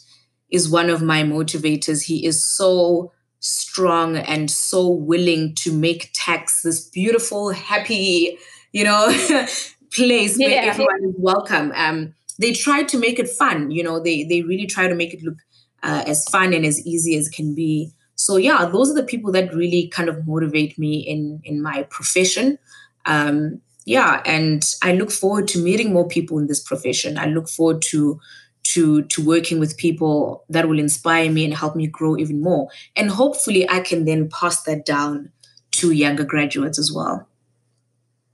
is 0.51 0.69
one 0.69 0.91
of 0.91 1.03
my 1.03 1.23
motivators. 1.23 2.05
He 2.05 2.27
is 2.27 2.45
so 2.45 3.13
strong 3.41 4.17
and 4.17 4.51
so 4.51 4.89
willing 4.89 5.55
to 5.55 5.73
make 5.73 6.11
tax 6.15 6.63
this 6.63 6.89
beautiful, 6.89 7.51
happy, 7.51 8.39
you 8.73 8.85
know, 8.85 9.07
place 9.95 10.37
where 10.39 10.51
yeah. 10.51 10.63
everyone 10.63 11.05
is 11.05 11.15
welcome. 11.19 11.73
Um, 11.75 12.15
they 12.39 12.53
try 12.53 12.83
to 12.83 12.99
make 12.99 13.19
it 13.19 13.29
fun. 13.29 13.71
You 13.71 13.83
know, 13.83 14.01
they 14.01 14.25
they 14.25 14.43
really 14.43 14.67
try 14.67 14.89
to 14.89 14.95
make 14.95 15.15
it 15.15 15.23
look 15.23 15.39
uh, 15.83 16.03
as 16.07 16.25
fun 16.29 16.53
and 16.53 16.65
as 16.67 16.85
easy 16.87 17.17
as 17.17 17.29
can 17.29 17.55
be. 17.55 17.93
So 18.17 18.37
yeah, 18.37 18.67
those 18.67 18.91
are 18.91 18.95
the 18.95 19.05
people 19.05 19.33
that 19.33 19.55
really 19.55 19.89
kind 19.89 20.09
of 20.09 20.27
motivate 20.27 20.79
me 20.79 20.99
in 20.99 21.41
in 21.45 21.63
my 21.63 21.85
profession. 21.85 22.59
Um, 23.07 23.61
yeah, 23.87 24.23
and 24.25 24.65
I 24.83 24.93
look 24.93 25.11
forward 25.11 25.47
to 25.49 25.59
meeting 25.59 25.93
more 25.93 26.09
people 26.09 26.39
in 26.39 26.47
this 26.47 26.63
profession. 26.63 27.19
I 27.19 27.27
look 27.27 27.49
forward 27.49 27.83
to 27.91 28.19
to 28.65 29.03
to 29.03 29.25
working 29.25 29.61
with 29.61 29.77
people 29.77 30.45
that 30.49 30.69
will 30.69 30.79
inspire 30.79 31.31
me 31.31 31.45
and 31.45 31.55
help 31.55 31.77
me 31.77 31.87
grow 31.87 32.17
even 32.17 32.41
more. 32.41 32.69
And 32.97 33.11
hopefully, 33.11 33.69
I 33.69 33.81
can 33.81 34.05
then 34.07 34.29
pass 34.29 34.63
that 34.63 34.87
down 34.87 35.31
to 35.73 35.91
younger 35.91 36.25
graduates 36.25 36.79
as 36.79 36.93
well. 36.93 37.29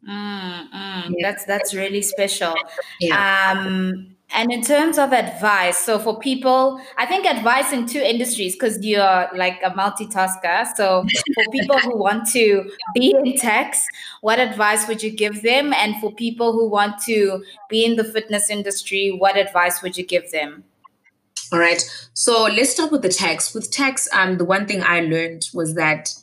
Mm, 0.08 0.70
mm, 0.70 1.14
yeah. 1.16 1.30
That's 1.30 1.44
that's 1.44 1.74
really 1.74 2.02
special. 2.02 2.54
Yeah. 3.00 3.52
Um, 3.52 4.16
and 4.32 4.52
in 4.52 4.62
terms 4.62 4.96
of 4.96 5.12
advice, 5.12 5.78
so 5.78 5.98
for 5.98 6.18
people, 6.18 6.80
I 6.96 7.04
think 7.04 7.26
advice 7.26 7.72
in 7.72 7.86
two 7.86 7.98
industries 7.98 8.54
because 8.54 8.78
you're 8.84 9.28
like 9.34 9.60
a 9.64 9.70
multitasker. 9.70 10.66
So 10.76 11.04
for 11.34 11.44
people 11.50 11.78
who 11.80 11.98
want 12.06 12.28
to 12.30 12.70
be 12.94 13.10
in 13.10 13.36
tax, 13.36 13.84
what 14.20 14.38
advice 14.38 14.86
would 14.86 15.02
you 15.02 15.10
give 15.10 15.42
them? 15.42 15.72
And 15.72 15.96
for 16.00 16.12
people 16.12 16.52
who 16.52 16.68
want 16.68 17.02
to 17.06 17.42
be 17.68 17.84
in 17.84 17.96
the 17.96 18.04
fitness 18.04 18.50
industry, 18.50 19.10
what 19.10 19.36
advice 19.36 19.82
would 19.82 19.96
you 19.96 20.06
give 20.06 20.30
them? 20.30 20.62
All 21.52 21.58
right. 21.58 21.82
So 22.14 22.44
let's 22.44 22.70
start 22.70 22.92
with 22.92 23.02
the 23.02 23.08
tax. 23.08 23.52
With 23.52 23.72
tax, 23.72 24.08
um, 24.12 24.38
the 24.38 24.44
one 24.44 24.66
thing 24.66 24.84
I 24.84 25.00
learned 25.00 25.48
was 25.52 25.74
that 25.74 26.14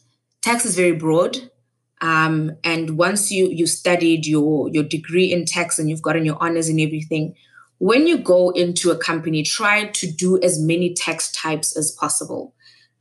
tax 0.42 0.64
is 0.64 0.78
very 0.78 0.94
broad 0.94 1.52
um, 2.02 2.52
and 2.64 2.98
once 2.98 3.32
you 3.32 3.48
you 3.50 3.66
studied 3.66 4.26
your 4.26 4.70
your 4.70 4.84
degree 4.84 5.32
in 5.32 5.46
tax 5.46 5.80
and 5.80 5.90
you've 5.90 6.02
gotten 6.02 6.26
your 6.26 6.38
honors 6.40 6.70
and 6.70 6.80
everything, 6.80 7.36
when 7.80 8.08
you 8.08 8.18
go 8.18 8.52
into 8.52 8.92
a 8.92 8.98
company, 8.98 9.44
try 9.44 9.86
to 9.86 10.12
do 10.12 10.42
as 10.42 10.60
many 10.60 10.94
tax 10.94 11.32
types 11.32 11.76
as 11.76 11.92
possible. 11.92 12.54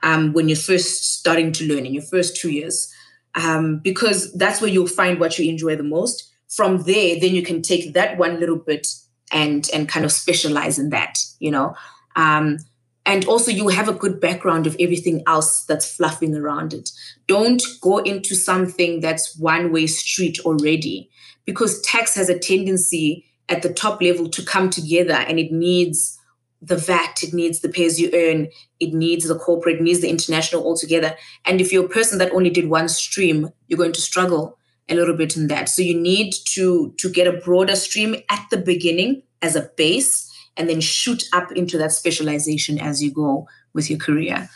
Um, 0.03 0.33
when 0.33 0.49
you're 0.49 0.57
first 0.57 1.19
starting 1.19 1.53
to 1.53 1.65
learn 1.67 1.87
in 1.87 1.95
your 1.95 2.03
first 2.03 2.37
two 2.37 2.51
years, 2.51 2.93
um, 3.35 3.79
because 3.79 4.33
that's 4.35 4.61
where 4.61 4.71
you'll 4.71 4.87
find 4.87 5.21
what 5.21 5.39
you 5.39 5.49
enjoy 5.51 5.77
the 5.77 5.83
most. 5.83 6.31
From 6.49 6.83
there, 6.85 7.19
then 7.19 7.35
you 7.35 7.43
can 7.43 7.61
take 7.61 7.93
that 7.95 8.17
one 8.19 8.39
little 8.41 8.57
bit 8.57 8.87
and 9.33 9.69
and 9.75 9.89
kind 9.89 10.05
of 10.05 10.13
specialize 10.13 10.79
in 10.79 10.91
that. 10.91 11.19
You 11.39 11.51
know, 11.51 11.75
um, 12.15 12.59
and 13.07 13.25
also 13.27 13.51
you 13.51 13.69
have 13.69 13.89
a 13.89 13.95
good 13.95 14.21
background 14.21 14.67
of 14.67 14.77
everything 14.79 15.23
else 15.27 15.65
that's 15.65 15.97
fluffing 15.97 16.35
around 16.35 16.75
it 16.75 16.91
don't 17.27 17.63
go 17.81 17.99
into 17.99 18.35
something 18.35 19.01
that's 19.01 19.37
one 19.39 19.73
way 19.73 19.87
street 19.87 20.39
already 20.41 21.09
because 21.45 21.81
tax 21.83 22.15
has 22.15 22.29
a 22.29 22.39
tendency 22.39 23.25
at 23.49 23.63
the 23.63 23.73
top 23.73 24.03
level 24.03 24.29
to 24.29 24.45
come 24.45 24.69
together 24.69 25.15
and 25.15 25.39
it 25.39 25.53
needs 25.53 26.19
the 26.63 26.77
VAT, 26.77 27.23
it 27.23 27.33
needs 27.33 27.61
the 27.61 27.69
pay 27.69 27.85
as 27.85 28.01
you 28.01 28.11
earn, 28.13 28.49
it 28.81 28.93
needs 28.93 29.27
the 29.27 29.39
corporate, 29.39 29.77
it 29.77 29.83
needs 29.83 30.01
the 30.01 30.09
international 30.09 30.65
altogether. 30.65 31.15
And 31.45 31.61
if 31.61 31.73
you're 31.73 31.85
a 31.85 31.89
person 31.89 32.19
that 32.19 32.33
only 32.33 32.51
did 32.51 32.69
one 32.69 32.89
stream, 32.89 33.51
you're 33.69 33.79
going 33.79 33.93
to 33.93 34.01
struggle 34.01 34.59
a 34.89 34.95
little 34.95 35.17
bit 35.17 35.37
in 35.37 35.49
that. 35.49 35.69
So 35.69 35.83
you 35.83 35.99
need 35.99 36.35
to 36.55 36.95
to 36.99 37.11
get 37.11 37.27
a 37.27 37.39
broader 37.39 37.77
stream 37.77 38.17
at 38.31 38.47
the 38.51 38.57
beginning 38.57 39.23
as 39.43 39.55
a 39.55 39.71
base 39.77 40.26
and 40.57 40.69
then 40.69 40.81
shoot 40.81 41.25
up 41.33 41.53
into 41.53 41.79
that 41.79 41.93
specialization 41.93 42.79
as 42.79 43.03
you 43.03 43.13
go 43.13 43.47
with 43.73 43.91
your 43.91 43.99
career. 43.99 44.49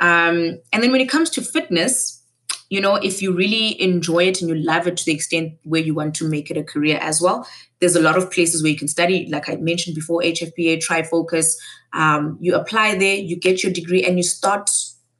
Um, 0.00 0.60
and 0.72 0.82
then 0.82 0.92
when 0.92 1.00
it 1.00 1.08
comes 1.08 1.30
to 1.30 1.42
fitness, 1.42 2.22
you 2.68 2.80
know, 2.80 2.96
if 2.96 3.22
you 3.22 3.32
really 3.32 3.80
enjoy 3.80 4.24
it 4.24 4.40
and 4.40 4.50
you 4.50 4.56
love 4.56 4.86
it 4.86 4.96
to 4.96 5.04
the 5.04 5.12
extent 5.12 5.54
where 5.64 5.80
you 5.80 5.94
want 5.94 6.14
to 6.16 6.28
make 6.28 6.50
it 6.50 6.56
a 6.56 6.64
career 6.64 6.98
as 7.00 7.20
well, 7.20 7.46
there's 7.80 7.94
a 7.94 8.00
lot 8.00 8.16
of 8.16 8.30
places 8.30 8.62
where 8.62 8.72
you 8.72 8.78
can 8.78 8.88
study. 8.88 9.28
Like 9.30 9.48
I 9.48 9.56
mentioned 9.56 9.94
before, 9.94 10.20
HFPA, 10.22 10.84
Trifocus. 10.84 11.54
Um, 11.92 12.36
you 12.40 12.54
apply 12.54 12.96
there, 12.96 13.14
you 13.14 13.36
get 13.36 13.62
your 13.62 13.72
degree, 13.72 14.04
and 14.04 14.16
you 14.16 14.22
start 14.22 14.70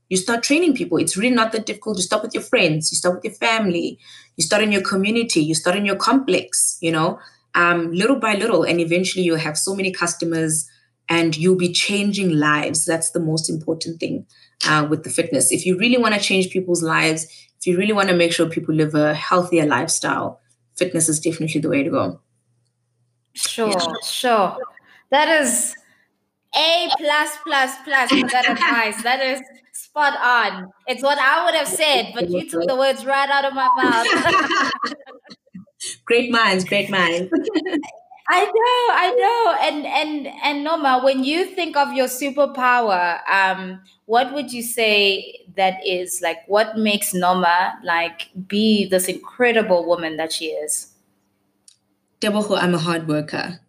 you 0.08 0.16
start 0.16 0.44
training 0.44 0.74
people. 0.74 0.98
It's 0.98 1.16
really 1.16 1.34
not 1.34 1.50
that 1.52 1.66
difficult. 1.66 1.96
You 1.96 2.02
start 2.02 2.22
with 2.22 2.34
your 2.34 2.42
friends, 2.42 2.92
you 2.92 2.96
start 2.96 3.16
with 3.16 3.24
your 3.24 3.34
family, 3.34 3.98
you 4.36 4.44
start 4.44 4.62
in 4.62 4.70
your 4.70 4.82
community, 4.82 5.40
you 5.40 5.54
start 5.54 5.76
in 5.76 5.84
your 5.84 5.96
complex. 5.96 6.78
You 6.80 6.92
know, 6.92 7.18
um, 7.56 7.90
little 7.90 8.16
by 8.16 8.34
little, 8.34 8.62
and 8.62 8.80
eventually 8.80 9.24
you'll 9.24 9.38
have 9.38 9.58
so 9.58 9.74
many 9.74 9.90
customers, 9.90 10.68
and 11.08 11.36
you'll 11.36 11.56
be 11.56 11.72
changing 11.72 12.38
lives. 12.38 12.84
That's 12.84 13.10
the 13.10 13.20
most 13.20 13.50
important 13.50 13.98
thing 13.98 14.26
uh, 14.68 14.86
with 14.88 15.02
the 15.02 15.10
fitness. 15.10 15.50
If 15.50 15.66
you 15.66 15.76
really 15.78 15.98
want 15.98 16.14
to 16.14 16.20
change 16.20 16.50
people's 16.50 16.82
lives, 16.82 17.24
if 17.58 17.66
you 17.66 17.78
really 17.78 17.94
want 17.94 18.10
to 18.10 18.14
make 18.14 18.32
sure 18.32 18.48
people 18.48 18.74
live 18.74 18.94
a 18.94 19.14
healthier 19.14 19.66
lifestyle, 19.66 20.40
fitness 20.76 21.08
is 21.08 21.18
definitely 21.18 21.60
the 21.60 21.70
way 21.70 21.82
to 21.82 21.90
go. 21.90 22.20
Sure, 23.32 23.68
yeah. 23.68 23.92
sure. 24.04 24.58
That 25.10 25.28
is 25.28 25.74
a 26.54 26.88
plus 26.98 27.36
plus 27.42 27.74
plus 27.84 28.10
for 28.10 28.28
that 28.28 28.50
advice. 28.50 29.02
That 29.02 29.20
is 29.20 29.40
spot 29.72 30.14
on. 30.20 30.70
It's 30.86 31.02
what 31.02 31.18
I 31.18 31.44
would 31.44 31.54
have 31.54 31.68
said, 31.68 32.12
but 32.14 32.28
you 32.28 32.48
took 32.48 32.66
the 32.66 32.76
words 32.76 33.04
right 33.04 33.28
out 33.30 33.44
of 33.44 33.54
my 33.54 33.68
mouth. 33.76 34.72
great 36.04 36.30
minds, 36.30 36.64
great 36.64 36.90
minds. 36.90 37.30
I 38.28 38.44
know, 38.44 38.94
I 38.94 39.14
know. 39.14 39.68
And 39.68 39.86
and 39.86 40.28
and 40.42 40.64
Noma, 40.64 41.00
when 41.02 41.22
you 41.22 41.44
think 41.44 41.76
of 41.76 41.92
your 41.92 42.08
superpower, 42.08 43.20
um, 43.28 43.80
what 44.06 44.34
would 44.34 44.52
you 44.52 44.62
say 44.62 45.46
that 45.56 45.74
is 45.86 46.20
like 46.22 46.38
what 46.48 46.76
makes 46.76 47.14
Noma 47.14 47.74
like 47.84 48.28
be 48.48 48.88
this 48.88 49.06
incredible 49.06 49.86
woman 49.86 50.16
that 50.16 50.32
she 50.32 50.46
is? 50.46 50.92
Teboho, 52.20 52.58
I'm 52.60 52.74
a 52.74 52.78
hard 52.78 53.06
worker. 53.06 53.60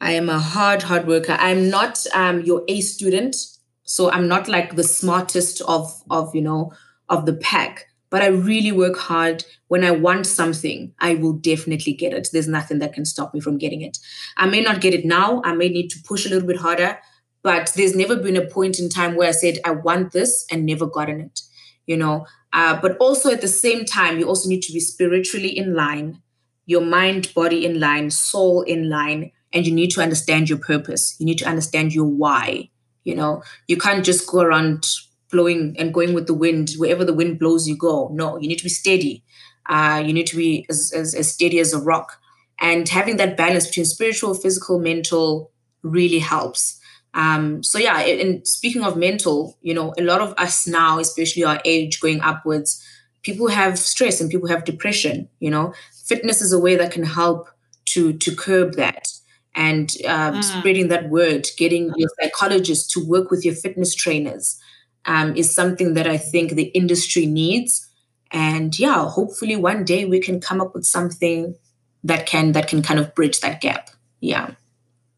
I 0.00 0.12
am 0.12 0.28
a 0.28 0.38
hard, 0.38 0.82
hard 0.82 1.06
worker. 1.06 1.36
I'm 1.38 1.70
not 1.70 2.06
um, 2.14 2.42
your 2.42 2.62
A 2.68 2.80
student, 2.80 3.36
so 3.84 4.10
I'm 4.10 4.28
not 4.28 4.46
like 4.46 4.76
the 4.76 4.84
smartest 4.84 5.62
of 5.62 6.02
of 6.10 6.34
you 6.34 6.42
know 6.42 6.72
of 7.08 7.26
the 7.26 7.34
pack. 7.34 7.87
But 8.10 8.22
I 8.22 8.28
really 8.28 8.72
work 8.72 8.96
hard. 8.96 9.44
When 9.68 9.84
I 9.84 9.90
want 9.90 10.26
something, 10.26 10.92
I 10.98 11.14
will 11.14 11.34
definitely 11.34 11.92
get 11.92 12.12
it. 12.12 12.28
There's 12.32 12.48
nothing 12.48 12.78
that 12.78 12.94
can 12.94 13.04
stop 13.04 13.34
me 13.34 13.40
from 13.40 13.58
getting 13.58 13.82
it. 13.82 13.98
I 14.36 14.46
may 14.46 14.60
not 14.60 14.80
get 14.80 14.94
it 14.94 15.04
now. 15.04 15.42
I 15.44 15.54
may 15.54 15.68
need 15.68 15.88
to 15.90 16.02
push 16.04 16.24
a 16.24 16.30
little 16.30 16.46
bit 16.46 16.58
harder. 16.58 16.98
But 17.42 17.72
there's 17.76 17.94
never 17.94 18.16
been 18.16 18.36
a 18.36 18.46
point 18.46 18.78
in 18.78 18.88
time 18.88 19.14
where 19.14 19.28
I 19.28 19.32
said 19.32 19.58
I 19.64 19.72
want 19.72 20.12
this 20.12 20.46
and 20.50 20.66
never 20.66 20.86
gotten 20.86 21.20
it. 21.20 21.40
You 21.86 21.96
know. 21.96 22.26
Uh, 22.52 22.80
but 22.80 22.96
also 22.96 23.30
at 23.30 23.42
the 23.42 23.48
same 23.48 23.84
time, 23.84 24.18
you 24.18 24.26
also 24.26 24.48
need 24.48 24.62
to 24.62 24.72
be 24.72 24.80
spiritually 24.80 25.56
in 25.56 25.74
line 25.74 26.22
your 26.68 26.82
mind, 26.82 27.32
body 27.34 27.64
in 27.64 27.80
line, 27.80 28.10
soul 28.10 28.60
in 28.62 28.90
line, 28.90 29.32
and 29.54 29.66
you 29.66 29.74
need 29.74 29.90
to 29.90 30.02
understand 30.02 30.50
your 30.50 30.58
purpose. 30.58 31.16
You 31.18 31.24
need 31.24 31.38
to 31.38 31.48
understand 31.48 31.94
your 31.94 32.04
why. 32.04 32.68
You 33.04 33.14
know, 33.14 33.42
you 33.66 33.78
can't 33.78 34.04
just 34.04 34.26
go 34.26 34.42
around 34.42 34.86
blowing 35.30 35.76
and 35.78 35.94
going 35.94 36.14
with 36.14 36.26
the 36.26 36.34
wind. 36.34 36.70
Wherever 36.76 37.04
the 37.04 37.14
wind 37.14 37.38
blows, 37.38 37.68
you 37.68 37.76
go. 37.76 38.08
No, 38.12 38.38
you 38.38 38.48
need 38.48 38.58
to 38.58 38.64
be 38.64 38.70
steady. 38.70 39.24
Uh, 39.68 40.02
you 40.04 40.12
need 40.12 40.26
to 40.28 40.36
be 40.36 40.66
as, 40.70 40.92
as, 40.94 41.14
as 41.14 41.32
steady 41.32 41.58
as 41.58 41.72
a 41.72 41.80
rock. 41.80 42.20
And 42.60 42.88
having 42.88 43.18
that 43.18 43.36
balance 43.36 43.66
between 43.66 43.86
spiritual, 43.86 44.34
physical, 44.34 44.78
mental 44.78 45.52
really 45.82 46.18
helps. 46.18 46.80
Um, 47.14 47.62
so 47.62 47.78
yeah, 47.78 48.00
and 48.00 48.46
speaking 48.46 48.82
of 48.82 48.96
mental, 48.96 49.56
you 49.62 49.74
know, 49.74 49.94
a 49.98 50.02
lot 50.02 50.20
of 50.20 50.34
us 50.38 50.66
now, 50.66 50.98
especially 50.98 51.44
our 51.44 51.60
age 51.64 52.00
going 52.00 52.20
upwards, 52.20 52.84
people 53.22 53.48
have 53.48 53.78
stress 53.78 54.20
and 54.20 54.30
people 54.30 54.48
have 54.48 54.64
depression. 54.64 55.28
You 55.40 55.50
know, 55.50 55.74
fitness 56.06 56.42
is 56.42 56.52
a 56.52 56.58
way 56.58 56.76
that 56.76 56.92
can 56.92 57.04
help 57.04 57.48
to 57.86 58.12
to 58.14 58.34
curb 58.34 58.74
that 58.74 59.08
and 59.54 59.94
um, 60.06 60.34
mm. 60.34 60.44
spreading 60.44 60.88
that 60.88 61.08
word 61.08 61.48
getting 61.56 61.92
your 61.96 62.08
psychologist 62.20 62.90
to 62.90 63.04
work 63.04 63.30
with 63.30 63.44
your 63.44 63.54
fitness 63.54 63.94
trainers 63.94 64.60
um, 65.08 65.34
is 65.34 65.52
something 65.52 65.94
that 65.94 66.06
i 66.06 66.16
think 66.16 66.52
the 66.52 66.70
industry 66.82 67.26
needs 67.26 67.88
and 68.30 68.78
yeah 68.78 69.08
hopefully 69.08 69.56
one 69.56 69.84
day 69.84 70.04
we 70.04 70.20
can 70.20 70.40
come 70.40 70.60
up 70.60 70.74
with 70.74 70.84
something 70.84 71.56
that 72.04 72.26
can 72.26 72.52
that 72.52 72.68
can 72.68 72.82
kind 72.82 73.00
of 73.00 73.12
bridge 73.16 73.40
that 73.40 73.60
gap 73.60 73.90
yeah 74.20 74.52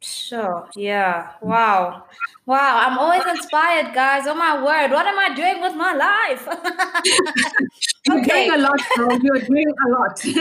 Sure. 0.02 0.66
Yeah. 0.76 1.30
Wow. 1.42 2.04
Wow. 2.46 2.86
I'm 2.86 2.98
always 2.98 3.22
inspired, 3.26 3.94
guys. 3.94 4.26
Oh 4.26 4.34
my 4.34 4.56
word. 4.56 4.90
What 4.92 5.06
am 5.06 5.18
I 5.18 5.34
doing 5.34 5.60
with 5.60 5.74
my 5.74 5.92
life? 5.92 6.48
You're 8.06 8.20
okay. 8.20 8.46
doing 8.46 8.60
a 8.60 8.62
lot, 8.62 8.80
bro. 8.96 9.10
You're 9.22 9.40
doing 9.40 9.66
a 9.68 9.90
lot. 9.90 10.24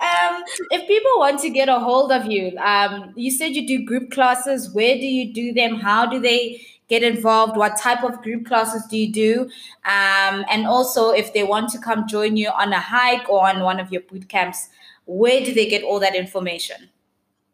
um, 0.00 0.44
if 0.70 0.86
people 0.86 1.10
want 1.16 1.40
to 1.40 1.50
get 1.50 1.68
a 1.68 1.80
hold 1.80 2.12
of 2.12 2.26
you, 2.26 2.56
um, 2.58 3.12
you 3.16 3.32
said 3.32 3.56
you 3.56 3.66
do 3.66 3.84
group 3.84 4.12
classes. 4.12 4.72
Where 4.72 4.94
do 4.94 5.06
you 5.06 5.34
do 5.34 5.52
them? 5.52 5.80
How 5.80 6.06
do 6.06 6.20
they 6.20 6.64
get 6.88 7.02
involved? 7.02 7.56
What 7.56 7.78
type 7.78 8.02
of 8.02 8.22
group 8.22 8.46
classes 8.46 8.84
do 8.90 8.96
you 8.96 9.12
do? 9.12 9.42
Um, 9.84 10.44
and 10.50 10.66
also, 10.66 11.10
if 11.10 11.32
they 11.32 11.44
want 11.44 11.70
to 11.70 11.78
come 11.78 12.06
join 12.08 12.36
you 12.36 12.50
on 12.50 12.72
a 12.72 12.80
hike 12.80 13.28
or 13.28 13.46
on 13.48 13.60
one 13.60 13.80
of 13.80 13.92
your 13.92 14.02
boot 14.02 14.28
camps, 14.28 14.68
where 15.06 15.44
do 15.44 15.54
they 15.54 15.66
get 15.66 15.82
all 15.82 16.00
that 16.00 16.14
information? 16.14 16.90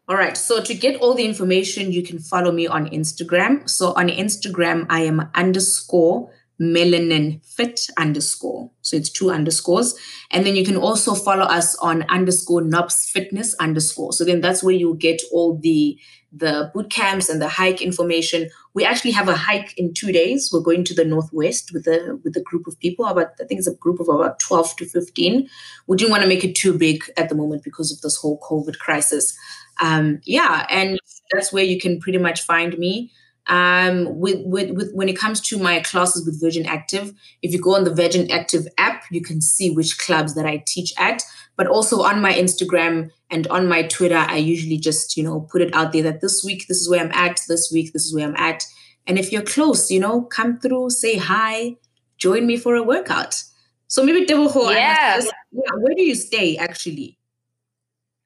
All 0.07 0.15
right. 0.15 0.37
So 0.37 0.61
to 0.61 0.73
get 0.75 1.01
all 1.01 1.15
the 1.15 1.25
information, 1.25 1.91
you 1.91 2.03
can 2.03 2.19
follow 2.19 2.51
me 2.51 2.67
on 2.67 2.87
Instagram. 2.89 3.67
So 3.67 3.93
on 3.93 4.07
Instagram, 4.09 4.85
I 4.89 5.01
am 5.01 5.29
underscore 5.33 6.31
melanin 6.59 7.43
fit 7.45 7.87
underscore. 7.97 8.71
So 8.81 8.95
it's 8.97 9.09
two 9.09 9.31
underscores. 9.31 9.95
And 10.31 10.45
then 10.45 10.55
you 10.55 10.65
can 10.65 10.77
also 10.77 11.13
follow 11.15 11.43
us 11.43 11.75
on 11.77 12.03
underscore 12.09 12.61
NOBS 12.61 13.09
fitness 13.09 13.53
underscore. 13.55 14.13
So 14.13 14.23
then 14.23 14.41
that's 14.41 14.63
where 14.63 14.75
you'll 14.75 14.93
get 14.93 15.21
all 15.31 15.57
the 15.57 15.97
the 16.37 16.69
boot 16.73 16.91
camps 16.91 17.29
and 17.29 17.41
the 17.41 17.47
hike 17.47 17.81
information. 17.81 18.49
We 18.73 18.83
actually 18.83 19.11
have 19.11 19.29
a 19.29 19.37
hike 19.37 19.73
in 19.77 19.93
two 19.93 20.11
days. 20.11 20.49
We're 20.51 20.59
going 20.59 20.83
to 20.83 20.93
the 20.93 21.05
northwest 21.05 21.71
with 21.73 21.87
a 21.87 22.19
with 22.25 22.35
a 22.35 22.41
group 22.41 22.67
of 22.67 22.77
people. 22.79 23.05
About 23.05 23.31
I 23.39 23.45
think 23.45 23.59
it's 23.59 23.67
a 23.67 23.75
group 23.75 24.01
of 24.01 24.09
about 24.09 24.39
12 24.39 24.75
to 24.77 24.85
15. 24.85 25.49
We 25.87 25.97
didn't 25.97 26.11
want 26.11 26.23
to 26.23 26.29
make 26.29 26.43
it 26.43 26.55
too 26.55 26.77
big 26.77 27.05
at 27.15 27.29
the 27.29 27.35
moment 27.35 27.63
because 27.63 27.91
of 27.91 28.01
this 28.01 28.17
whole 28.17 28.39
COVID 28.39 28.77
crisis 28.79 29.37
um, 29.81 30.21
yeah, 30.23 30.65
and 30.69 30.99
that's 31.31 31.51
where 31.51 31.63
you 31.63 31.79
can 31.79 31.99
pretty 31.99 32.17
much 32.17 32.41
find 32.41 32.77
me. 32.77 33.11
Um, 33.47 34.19
with, 34.19 34.41
with, 34.43 34.71
with 34.71 34.91
when 34.93 35.07
it 35.07 35.17
comes 35.17 35.39
to 35.41 35.59
my 35.59 35.79
classes 35.81 36.25
with 36.25 36.41
Virgin 36.41 36.65
Active, 36.65 37.13
if 37.43 37.53
you 37.53 37.61
go 37.61 37.75
on 37.75 37.83
the 37.83 37.93
Virgin 37.93 38.29
Active 38.31 38.67
app, 38.77 39.03
you 39.11 39.21
can 39.21 39.39
see 39.39 39.69
which 39.69 39.99
clubs 39.99 40.33
that 40.33 40.45
I 40.45 40.63
teach 40.65 40.93
at. 40.97 41.23
But 41.55 41.67
also 41.67 42.01
on 42.01 42.21
my 42.21 42.33
Instagram 42.33 43.11
and 43.29 43.47
on 43.47 43.67
my 43.67 43.83
Twitter, 43.83 44.17
I 44.17 44.37
usually 44.37 44.77
just 44.77 45.15
you 45.15 45.23
know 45.23 45.41
put 45.51 45.61
it 45.61 45.73
out 45.73 45.93
there 45.93 46.03
that 46.03 46.21
this 46.21 46.43
week 46.43 46.67
this 46.67 46.77
is 46.77 46.89
where 46.89 47.01
I'm 47.03 47.11
at, 47.11 47.39
this 47.47 47.71
week 47.71 47.93
this 47.93 48.05
is 48.05 48.13
where 48.13 48.27
I'm 48.27 48.35
at. 48.35 48.63
And 49.07 49.19
if 49.19 49.31
you're 49.31 49.43
close, 49.43 49.91
you 49.91 49.99
know, 49.99 50.21
come 50.21 50.59
through, 50.59 50.89
say 50.89 51.17
hi, 51.17 51.75
join 52.17 52.47
me 52.47 52.57
for 52.57 52.75
a 52.75 52.83
workout. 52.83 53.43
So 53.87 54.03
maybe 54.03 54.25
Ho, 54.27 54.69
yeah. 54.71 55.21
yeah. 55.21 55.61
Where 55.77 55.95
do 55.95 56.01
you 56.01 56.15
stay 56.15 56.57
actually? 56.57 57.17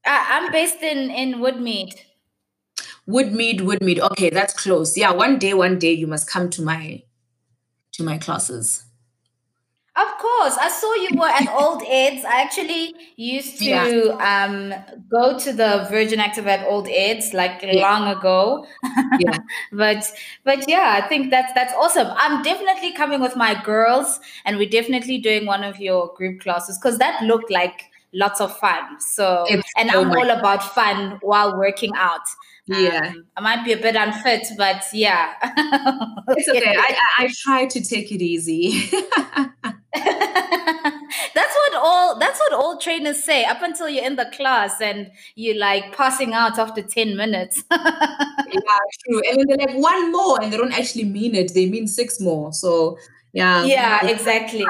I'm 0.05 0.51
based 0.51 0.81
in 0.81 1.11
in 1.11 1.39
Woodmead. 1.39 1.93
Woodmead, 3.09 3.61
Woodmead. 3.61 3.99
Okay, 4.11 4.29
that's 4.29 4.53
close. 4.53 4.95
Yeah, 4.95 5.11
one 5.11 5.39
day, 5.39 5.55
one 5.55 5.79
day 5.79 5.91
you 5.91 6.05
must 6.05 6.29
come 6.29 6.49
to 6.51 6.61
my 6.61 7.01
to 7.93 8.03
my 8.03 8.19
classes. 8.19 8.83
Of 9.95 10.07
course, 10.19 10.55
I 10.57 10.69
saw 10.69 10.93
you 10.93 11.19
were 11.19 11.27
at 11.27 11.49
Old 11.49 11.81
Eds. 11.89 12.23
I 12.23 12.41
actually 12.41 12.93
used 13.15 13.57
to 13.59 13.65
yeah. 13.65 14.45
um, 14.45 14.73
go 15.09 15.37
to 15.39 15.51
the 15.51 15.87
Virgin 15.89 16.19
Active 16.19 16.45
at 16.45 16.65
Old 16.67 16.87
Eds 16.87 17.33
like 17.33 17.63
yeah. 17.63 17.81
long 17.81 18.07
ago. 18.15 18.65
Yeah. 19.19 19.39
but 19.73 20.09
but 20.43 20.69
yeah, 20.69 21.01
I 21.03 21.07
think 21.07 21.31
that's 21.31 21.51
that's 21.53 21.73
awesome. 21.73 22.07
I'm 22.15 22.43
definitely 22.43 22.93
coming 22.93 23.21
with 23.21 23.35
my 23.35 23.59
girls, 23.63 24.19
and 24.45 24.57
we're 24.57 24.69
definitely 24.69 25.17
doing 25.17 25.47
one 25.47 25.63
of 25.63 25.79
your 25.79 26.13
group 26.15 26.41
classes 26.41 26.77
because 26.77 26.99
that 26.99 27.23
looked 27.23 27.49
like 27.49 27.85
lots 28.13 28.39
of 28.39 28.55
fun. 28.57 29.01
So, 29.01 29.45
it's 29.49 29.67
and 29.77 29.89
so 29.89 30.01
I'm 30.01 30.11
all 30.11 30.29
about 30.29 30.63
fun 30.63 31.17
while 31.21 31.57
working 31.57 31.91
out. 31.95 32.27
Yeah. 32.69 33.07
Um, 33.07 33.25
I 33.35 33.41
might 33.41 33.65
be 33.65 33.73
a 33.73 33.77
bit 33.77 33.95
unfit, 33.95 34.47
but 34.57 34.83
yeah. 34.93 35.33
it's 36.29 36.47
okay. 36.47 36.75
I, 36.77 36.97
I, 37.17 37.23
I 37.23 37.29
try 37.33 37.65
to 37.65 37.81
take 37.81 38.11
it 38.11 38.21
easy. 38.21 38.89
that's 41.33 41.55
what 41.55 41.73
all 41.75 42.19
that's 42.19 42.39
what 42.39 42.53
all 42.53 42.77
trainers 42.77 43.23
say 43.23 43.43
up 43.43 43.61
until 43.63 43.89
you're 43.89 44.05
in 44.05 44.15
the 44.15 44.29
class 44.33 44.79
and 44.81 45.09
you're 45.35 45.57
like 45.57 45.95
passing 45.97 46.33
out 46.33 46.59
after 46.59 46.83
10 46.83 47.17
minutes 47.17 47.63
yeah 47.71 48.79
true 49.03 49.21
and 49.27 49.39
then 49.39 49.47
they're 49.47 49.57
like 49.57 49.77
one 49.77 50.11
more 50.11 50.39
and 50.41 50.53
they 50.53 50.57
don't 50.57 50.77
actually 50.77 51.03
mean 51.03 51.33
it 51.33 51.53
they 51.55 51.65
mean 51.65 51.87
six 51.87 52.19
more 52.19 52.53
so 52.53 52.97
yeah 53.33 53.63
yeah 53.65 54.05
exactly 54.05 54.63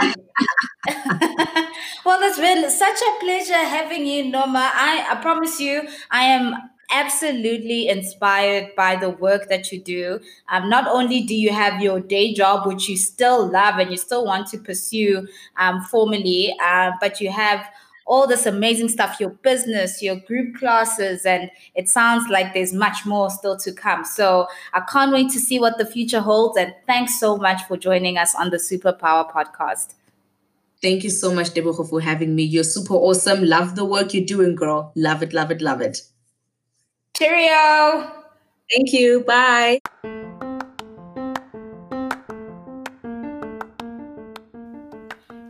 well 2.06 2.20
it's 2.22 2.40
been 2.40 2.70
such 2.70 3.02
a 3.02 3.20
pleasure 3.20 3.54
having 3.54 4.06
you 4.06 4.24
Noma 4.24 4.72
i 4.74 5.06
i 5.10 5.16
promise 5.16 5.60
you 5.60 5.86
i 6.12 6.24
am 6.24 6.56
absolutely 6.92 7.88
inspired 7.88 8.76
by 8.76 8.96
the 8.96 9.10
work 9.10 9.50
that 9.50 9.72
you 9.72 9.80
do. 9.80 10.20
Um, 10.50 10.70
not 10.70 10.88
only 10.88 11.22
do 11.22 11.36
you 11.36 11.52
have 11.52 11.82
your 11.82 12.00
day 12.00 12.34
job, 12.34 12.68
which 12.68 12.90
you 12.90 12.98
still 12.98 13.50
love 13.50 13.80
and 13.80 13.92
you 13.92 13.98
still 13.98 14.26
want 14.26 14.48
to 14.48 14.58
pursue 14.58 15.28
um, 15.58 15.82
formally, 15.82 16.56
uh, 16.64 16.92
but 17.00 17.22
you 17.22 17.32
have 17.32 17.66
all 18.10 18.26
this 18.26 18.48
amazing 18.48 18.90
stuff 18.90 19.20
your 19.20 19.30
business, 19.30 20.02
your 20.02 20.16
group 20.16 20.56
classes, 20.56 21.28
and 21.28 21.52
it 21.76 21.88
sounds 21.88 22.28
like 22.28 22.56
there's 22.56 22.74
much 22.74 23.06
more 23.06 23.30
still 23.30 23.56
to 23.56 23.72
come. 23.72 24.04
So 24.04 24.48
I 24.74 24.82
can't 24.82 25.14
wait 25.14 25.30
to 25.32 25.40
see 25.40 25.60
what 25.60 25.78
the 25.78 25.86
future 25.86 26.20
holds. 26.20 26.58
And 26.58 26.74
thanks 26.88 27.20
so 27.20 27.38
much 27.38 27.62
for 27.68 27.78
joining 27.78 28.18
us 28.18 28.34
on 28.34 28.50
the 28.50 28.58
Superpower 28.58 29.32
podcast. 29.32 29.94
Thank 30.82 31.04
you 31.04 31.12
so 31.12 31.34
much, 31.34 31.54
Deborah, 31.54 31.74
for 31.74 32.02
having 32.02 32.36
me. 32.36 32.44
You're 32.44 32.64
super 32.64 32.96
awesome. 32.96 33.46
Love 33.46 33.76
the 33.76 33.86
work 33.86 34.14
you're 34.14 34.26
doing, 34.26 34.56
girl. 34.56 34.92
Love 34.96 35.22
it, 35.22 35.32
love 35.32 35.52
it, 35.52 35.62
love 35.62 35.82
it. 35.82 36.02
Cheerio. 37.16 38.12
Thank 38.72 38.94
you. 38.94 39.24
Bye. 39.26 39.80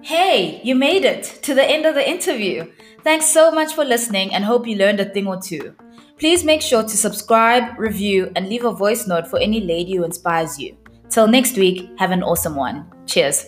Hey, 0.01 0.61
you 0.63 0.73
made 0.75 1.05
it 1.05 1.23
to 1.43 1.53
the 1.53 1.63
end 1.63 1.85
of 1.85 1.95
the 1.95 2.09
interview. 2.09 2.71
Thanks 3.03 3.27
so 3.27 3.51
much 3.51 3.73
for 3.73 3.85
listening 3.85 4.33
and 4.33 4.43
hope 4.43 4.67
you 4.67 4.75
learned 4.75 4.99
a 4.99 5.05
thing 5.05 5.27
or 5.27 5.39
two. 5.39 5.75
Please 6.17 6.43
make 6.43 6.61
sure 6.61 6.83
to 6.83 6.97
subscribe, 6.97 7.77
review, 7.77 8.31
and 8.35 8.49
leave 8.49 8.65
a 8.65 8.71
voice 8.73 9.07
note 9.07 9.27
for 9.27 9.39
any 9.39 9.61
lady 9.61 9.95
who 9.95 10.03
inspires 10.03 10.59
you. 10.59 10.75
Till 11.09 11.27
next 11.27 11.57
week, 11.57 11.89
have 11.97 12.11
an 12.11 12.23
awesome 12.23 12.55
one. 12.55 12.85
Cheers. 13.05 13.45